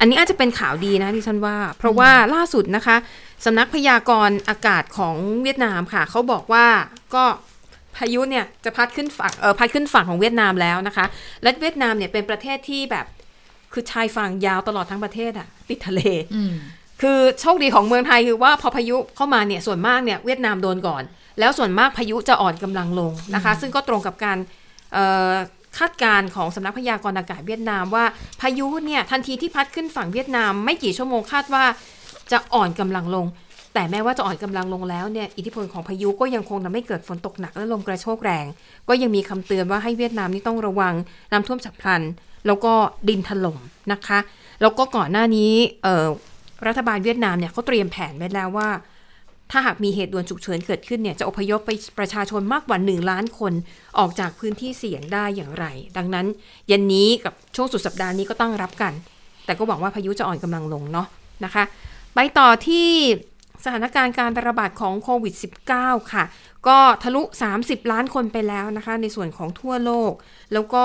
[0.00, 2.96] อันนี้อาจจะเป็นข่าวดีนะที่ฉันว่า เพราะว่าล่าสุดนะคะ
[3.44, 6.66] สำนักพยากรณ์อากาศของเวียดนามค่ะ เขาบอกว่า
[7.14, 7.24] ก็
[7.98, 11.06] พายุเนี่ยจะพัดขึ้นฝั่งเออพัดขึ้นฝั่งของเวียดนามแล้วนะคะ
[11.42, 13.06] และเวียดนามเนี่ยเป็นประเทศที่แบบ
[13.72, 16.00] คือชายฝั่งยาวตลอดทั้งประเทศอะติดทะเล
[16.34, 16.52] อืม
[17.02, 21.02] คือโชคดีของเมืองไทยคือว่าพอพายุเข้ามาเนี่ยส่วนมากเนี่ยเวียดนามโดนก่อน
[21.40, 24.38] แล้วส่วนมากพายุจะอ่อนกำลังลงนะคะ ซึ่งก็ตรงกับการ
[24.92, 25.32] เอ่อ
[25.78, 28.04] คาดการณ์ของสำนักพยากรณ์อากาศเวียดนามว่า
[28.40, 31.64] พายุเนี่ยทันทีที่พัดขึ้นฝั่งเวียดนาม ไม่กี่ชั่วโมงคาดว่า
[32.32, 33.26] จะอ่อนกำลังลง
[33.76, 38.46] แต่แม้ว่าจะอ่อนกำลังลงแล้วเนี่ยอิทธิพลของพายุก็ยังคงทำให้เกิดฝนตกหนักและลมกระโชกแรง
[38.88, 40.94] ก็ยังมีคำเตือนว่าให้เวียดนามนี่ต้องระวัง
[41.32, 42.02] น้ำท่วมฉับพลัน
[42.46, 42.72] แล้วก็
[43.08, 43.58] ดินถล่ม
[43.92, 44.18] นะคะ
[44.60, 45.52] แล้วก็ก่อนหน้านี้
[45.82, 48.68] เรัฐบาลเวียดนามเนี่ยเขาเตรียมแผนไว้แล้วว่า
[49.50, 53.52] ถ้าหากมีเหตุด่วนฉุกเฉินเกิดขึ้นเนี่ยจะอพยพไปประชาชนมากกว่า 1 ล้านคน
[53.98, 55.66] ออกจากพื้นที่เสี่ยงได้อย่างไร
[55.96, 56.26] ดังนั้น
[56.68, 58.92] เย็นนี้กับช่วงสุดสัปดาห์นี้ก็ต้องรับกัน
[59.44, 61.06] แต่ก็หวังว่าพายุจะอ่อนกำลังลงเนาะ
[61.44, 61.64] นะคะ
[62.14, 62.88] ไปต่อที่
[63.66, 65.34] สถานการณ์การระบาดของโควิด
[65.72, 66.24] -19 ค่ะ
[66.68, 67.22] ก็ทะลุ
[67.58, 70.12] 30 ล้านคนไปแล้วนะคะ ในส่วนของทั่วโลก
[70.52, 70.84] แล้วก็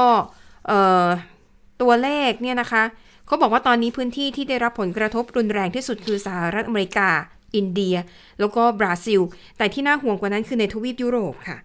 [1.81, 2.83] ตัวเลขเนี่ยนะคะ
[3.27, 7.09] เขาบอกว่าตอนนี้พื้นที่ที่ได้รับผลกระทบรุนแรงที่สุดคือสหรัฐอเมริกา
[7.55, 7.95] อินเดีย
[8.39, 9.21] แล้วก็บราซิล
[9.57, 11.57] แต่ที่น่าห่วงกว่านั้นคือในทวีปยุโรปค่ะ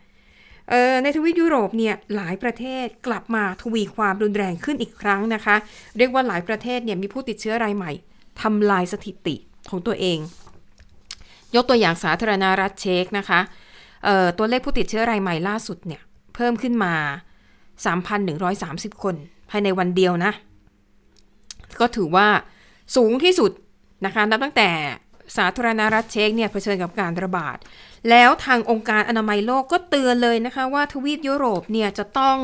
[1.02, 5.56] ในทวีปยุโรปเนี่ยหลายประเทศกลับมาทวีความรุนแรงขึ้นอีกครั้งนะคะ
[5.98, 7.92] เรียกว่าหลายประเทศเนี่ยมีผู้ติดเชื้อรายใหม่
[8.42, 9.36] ทำลายสถิติ
[9.70, 10.18] ของตัวเอง
[11.56, 13.40] ยกตัวอย่างสาธารณรัฐเช็กนะคะ
[14.38, 16.02] ตัวเลขผู้ติดเชื้อรายใหม่ล่าสุดเนี่ย
[16.34, 16.94] เพิ่มขึ้นมา
[18.14, 19.14] 3,130 คน
[19.50, 20.32] ภายในวันเดียวนะ
[21.80, 22.28] ก็ถือว่า
[22.96, 23.50] สูงที่สุด
[24.04, 24.70] นะคะนับตั้งแต่
[25.36, 27.56] สาธารณรัฐเช็กเนี่ยเผชิญกับการระบาด
[28.10, 32.38] แล้วทางองค์การอนามัยโลกก็เตือนเลยนะคะ ว่าทวีปยุโรปเนี่ยจะต้อง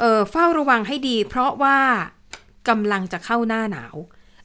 [0.00, 1.78] เออเฝ้าระวังให้ดี เพราะว่า
[2.68, 3.96] กำลังจะเข้าหน้าหนาว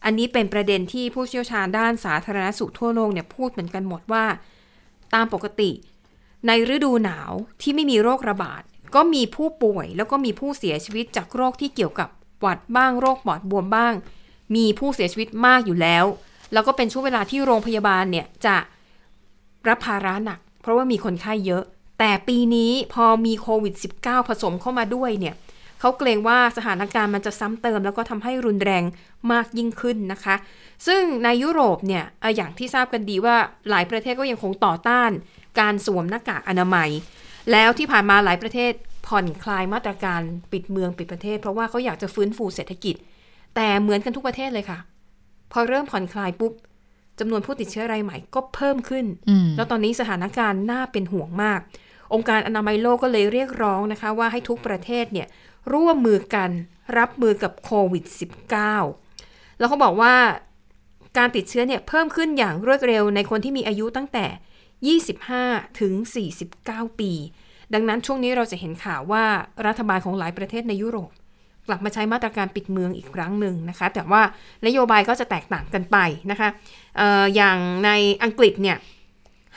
[0.05, 4.25] อันนี้เป็นประเด็นที่ผู้เชี่ยวชาญด้านสาธารณสุขทั่วโลกเนี่ยพูดเหมือนกันหมดว่า
[5.13, 5.71] ตามปกติ
[6.47, 7.31] ในฤดูหนาว
[7.61, 8.61] ที่ไม่มีโรคระบาด
[8.95, 12.09] ก็มีผู้ป่วยแล้วก็มีผู้เสียชีวิตจากโรคที่เกี่ยวกับ
[12.41, 13.93] หวัดบ้างโรคปอดบวมบ้าง
[14.55, 16.05] มีผู้เสียชีวิตมากอยู่แล้ว
[16.53, 18.57] แล้วก็เป็นช่วงเวลาที่โรงพยาบาลเนี่ยจะ
[19.67, 21.63] รับภาระหนัก เพราะว่ามีคนไข้เยอะ
[21.99, 25.35] แต่ปีนี้พอมีโควิด -19 ผสมเข้ามาด้วยเนี่ย
[25.85, 28.83] เขาเกรงว่าสถานการณ์มันจะซ้ำเติม แล้วก็ทำให้รุนแรง
[29.31, 30.35] มากยิ่งขึ้นนะคะ
[30.87, 32.03] ซึ่งในยุโรปเนี่ย
[32.35, 33.35] อย่างที่ทราบกันดีว่า
[33.69, 35.11] หลายประเทศก็ยังคงต่อต้าน
[35.59, 36.89] การสวมหน้ากากอนามัย
[37.51, 38.71] แล้วที่ผ่านมาหลายประเทศ
[39.07, 40.21] ผ่อนคลายมาตรการ
[40.51, 42.95] ปิดเมืองปิดประเทศ เพราะว่าเขาอยากจะฟื้นฟูเศรษฐกิจ
[43.55, 44.79] แต่เหมือนกันทุกประเทศเลยค่ะ
[45.51, 46.53] พอเริ่มผ่อนคลายปุ๊บ
[47.19, 49.05] จำนวนผู้ติดเชื้อรายใหม่ก็เพิ่มขึ้น
[49.55, 51.61] แล้วตอนนี้สถานการณ์น่าเป็นห่วงมาก
[52.13, 55.27] องค์การอนามัยโลกก็เลยเรียกร้องนะคะ ว่าให้ทุกประเทศเนี่ย
[55.73, 56.49] ร่วมมือกัน
[56.97, 58.03] รับมือกับโควิด
[58.81, 60.15] -19 แล้วเขาบอกว่า
[61.17, 64.25] การติดเชื้อเนี่ยเพิ่มขึ้นอย่างรวดเร็วในคนที่มีอายุตั้งแต่
[65.41, 65.93] 25 ถึง
[66.45, 67.11] 49 ปี
[67.73, 69.23] ดังนั้นช่วงนี้เราจะเห็นข่าวว่า
[69.67, 71.11] รัฐบาลของหลายประเทศในยุโรป
[71.67, 74.21] กลับมาใช้มาตรการปิดเมืองอีกครั้งหนึ่งนะคะ แต่ว่า
[74.65, 75.97] นโยบายก็จะแตกต่างกันไป
[76.31, 76.49] นะคะ
[76.99, 77.89] อออย่างใน
[78.23, 78.77] อังกฤษเนี่ย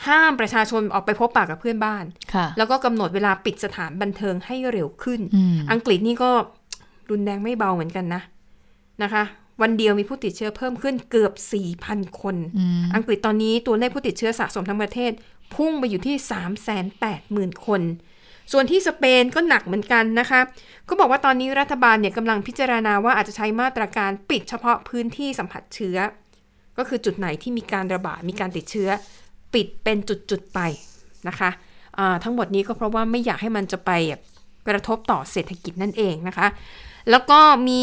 [0.07, 6.31] ห้ามประชาชนออกไปพบปะกับเพื่อนบ้านค่ะแล้วก็กำหนดเวลาปิดสถานบันเทิงให้เร็วขึ้นอืมอังกฤษนี่ก็
[7.11, 8.23] รุนแรงไม่เบาเหมือนกันนะ
[9.03, 9.25] นะคะ
[9.63, 11.33] วันเดียวมีผู้ติดเชื้อเพิ่มขึ้นเกือบ
[11.77, 15.13] 4,000 คนอืมอังกฤษตอนนี้ตัวเลขผู้ติดเชื้อสะสมทั้งประเทศ
[15.55, 16.17] พุ่งไปอยู่ที่
[17.55, 17.83] 380,000 คน
[18.53, 20.41] ส่วนที่สเปนก็หนักเหมือนกันนะคะ
[20.89, 25.97] ก็บอกว่าตอนนี้รัฐบาลเนี่ยกำลังพิจารณาว่าอาจจะใช้มาตรการปิดเฉพาะพื้นที่สัมผัสเชื้อ
[26.79, 28.89] ก็คือจุดไหนที่มีการระบาดมีการติดเชื้อ
[29.55, 30.61] ปิดเป็นจุดๆไป
[31.29, 31.51] นะคะ
[32.25, 33.91] ทั้งหมดนี้ก็เพราะว่าไม่อยากให้มันจะไป
[34.69, 36.47] กระทบต่อเศรษฐกิจนั่นเองนะคะ
[37.11, 37.83] แล้วก็มี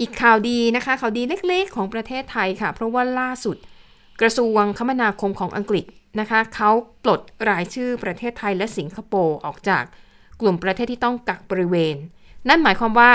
[0.00, 3.56] อีกข่าวดีนะคะข่าวดีเล็กๆ ของประเทศไทยค่ะ เพราะว่าล่าสุด
[4.20, 5.84] กระทรวงคมนาคมของอังกฤษ
[6.20, 6.70] นะคะเขา
[7.04, 9.84] ปลดรายชื่อประเทศไทยและสิงคโปร์ออกจาก
[10.40, 11.96] กลุ่มประเทศที่ต้องกักบริเวณ
[12.48, 13.12] นั่นหมายความว่า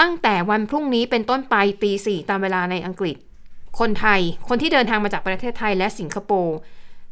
[0.00, 3.16] ตั้งแต่วันพรุ่งนี้เป็นต้นไปตีสี่ตามเวลาในอังกฤษ
[3.78, 6.56] คนไทย คนที่เดินทางมาจากประเทศไทยและสิงคโปร์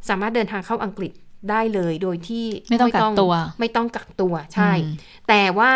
[0.09, 1.13] สามารถเดินทางเข้าอังกฤษ
[1.51, 4.93] ได้เลยโดยที่ไม่ต้องกักตัว ไม่ต้องกักตัวใช่อืม
[5.29, 5.73] แต่ว่า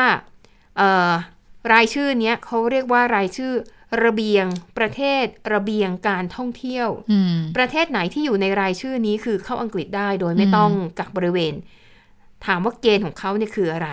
[0.76, 1.12] เอ่อ
[1.72, 3.52] รายชื่อเนี้ยเขาเรียกว่ารายชื่อ
[4.04, 4.46] ระเบียง
[4.78, 11.54] ประเทศระเบียงการท่องเที่ยวอืมประเทศไหนที่อยู่ในรายชื่อนี้คือเข้าอังกฤษได้โดยไม่ต้องกักบริเวณ
[12.46, 13.88] ถามว่าเกณฑ์ของเขาเนี่ยคืออะไร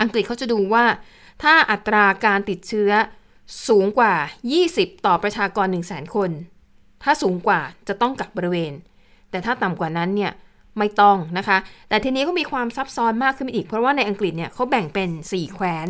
[0.00, 0.84] อังกฤษเขาจะดูว่า
[1.42, 2.90] ถ้าอัตราการติดเชื้อ
[3.68, 4.14] สูงกว่า
[4.60, 6.30] 20 ต่อประชากร 1 0 0 0 0 0 คน
[7.02, 8.72] ถ้าสูงกว่าจะต้องกักบริเวณ
[9.30, 10.32] แต่ถ้าต่ำกว่านั้นเนี่ย
[10.78, 11.58] ไม่ต้องนะคะ
[11.88, 15.86] แต่ทีนี้ก็มีความซับซ้อนมากขึ้นไปอีก เพราะว่าในอังกฤษเนี่ยเขาแบ่งเป็น 4 แคว้น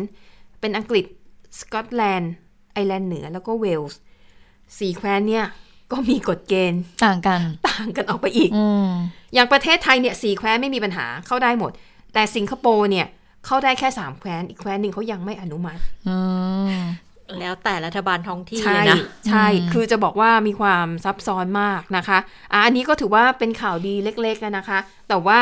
[0.59, 1.05] เป็นอังกฤษ
[1.59, 2.31] สกอตแลนด์
[2.73, 3.99] ไอร์แลนด์เหนือ แล้วก็เวลส์
[4.79, 5.45] สี่แคว้นเนี่ย
[5.91, 8.89] ก็มีกฎเกณฑ์ต่างกัน ต่างกันออกไปอีกอืม
[9.33, 11.71] อย่างประเทศไทยเนี่ยสี่แคว้นไม่มีปัญหาเข้าได้หมด
[12.13, 13.07] แต่สิงคโปร์เนี่ย
[13.45, 16.17] เข้าได้แค่สามแคว้น อีกแคว้นหนึ่งเขายังไม่อนุมัติอื
[16.71, 16.77] ม
[17.39, 22.17] แล้วแต่รัฐบาลท้องที่ใช่เลยนะ ใช่อืมคือจะบอกว่ามีความซับซ้อนมากนะคะ
[22.51, 25.39] อะอันนี้ก็ถือว่าเป็นข่าวดีเล็กๆนะคะ แต่ว่า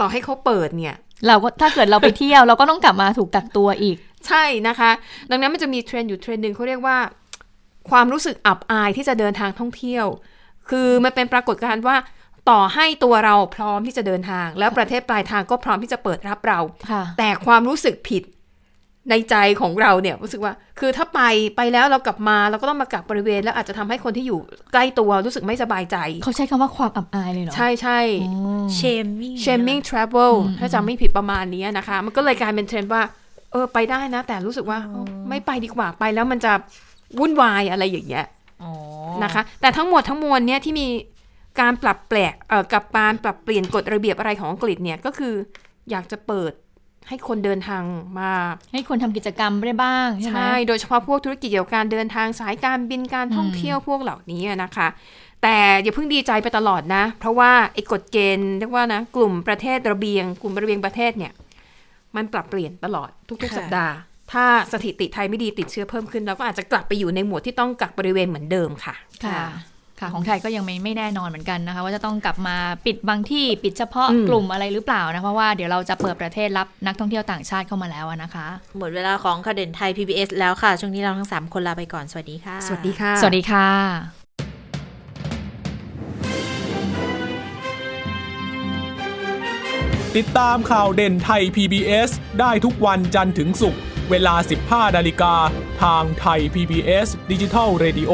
[0.00, 0.96] ต่อให้เขาเปิดเนี่ย
[1.26, 3.96] เราก็ถ้าเกิดเราไปเที่ยว เราก็ต้องกลับมาถูกกักตัวอีก
[4.26, 4.90] ใช่นะคะ
[5.30, 6.98] ดังนั้นมันจะมีเทรนด์อยู่เทรนด์หนึ่งเขาเรียกว่า
[7.90, 10.06] ความรู้สึกอับอายที่จะเดินทางท่องเที่ยว
[10.70, 11.96] คือมันเป็นปรากฏการณ์ว่า
[12.50, 16.60] ต่อให้ตัวเราพร้อมที่จะเดินทาง แล้วประเทศปลายทางก็พร้อมที่จะเปิดรับเรา
[16.90, 18.22] ค่ะแต่ความรู้สึกผิด
[19.10, 21.20] ในใจของเราเนี่ยรู้สึกว่า คือถ้าไป
[21.56, 24.38] ไปแล้วเรากลับมาเราก็ต้องมากักบริเวณ แล้วอาจจะทำให้คนที่อยู่
[24.72, 28.30] ใกล้ตัวรู้สึกไม่สบายใจ เขาใช้คำว่าความอับอายเลยเหรอใช่ใช่อื
[28.62, 33.02] มเชมมิ่ง shaming travel อืมถ้าจำไม่ผิดประมาณนี้นะคะ มันก็เลยกลายเป็นเทรนด์ว่า
[33.52, 36.52] เออไปได้นะ แต่รู้สึกว่าเออไม่ไปดีกว่าไปแล้วมันจะ
[37.18, 38.24] วุ่นวายอะไรอย่างเงี้ย
[38.62, 38.72] อ๋อ
[39.24, 40.86] นะคะ แต่ทั้งหมดทั้งมวลเนี่ยที่มี
[41.60, 45.34] การปรับแปลกเอ่อกับการปรับเปลี่ยนกฎระเบียบอะไรของอังกฤษเนี่ยก็คือ
[45.90, 46.52] อยากจะเปิด
[47.08, 47.82] ให้คนเดินทาง
[48.18, 48.30] มา
[48.72, 54.88] ให้คนทำกิจกรรมได้บ้างใช่ไหมใช่โดยเฉพาะพวกธุรกิจเกี่ยวกับการเดินทางสายการบินการท่องเที่ยวพวกเหล่านี้นะคะ
[55.42, 61.32] แต่อย่าเพิ่งดีใจไปตลอดนะ เพราะว่าไอ้กฎเกณฑ์เรียกว่านะกลุ่มประเทศระเบียง กลุ่มระเบียงประเทศเนี่ย
[62.16, 63.94] มันปรับเปลี่ยนตลอดทุกค่ะๆสัปดาห์
[64.32, 68.94] ถ้าสถิติไทยไม่ดีติดเชื้อเพิ่มขึ้นเราก็อาจจะกลับไปอยู่ในหมวดที่ต้องกักบริเวณเหมือนเดิมค่ะ
[69.24, 69.42] ค่ะ
[70.00, 78.46] ค่ะของไทยก็ยังไม่ไม่แน่นอนเหมือนกันนะคะ ว่าจะต้องกลับมาปิดบางที่ปิดเฉพาะอืมกลุ่มอะไรหรือเปล่านะเพราะว่าเดี๋ยวเราจะเปิดประเทศรับนักท่องเที่ยวต่างชาติเข้ามาแล้วอะนะคะ
[78.78, 83.68] หมดเวลาของข่าวเด่นไทย PBS แล้วค่ะ ช่วงนี้เราทั้ง 3 คนลาไปก่อน สวัสดีค่ะ สวัสดีค่ะ สวัสดีค่ะ
[90.16, 93.80] ติดตามข่าวเด่นไทย PBS ได้ทุกวันจันทร์ถึงศุกร์
[94.10, 94.34] เวลา
[94.66, 95.34] 15นาฬิกา
[95.82, 98.12] ทางไทย PBS ดิจิทัล Radio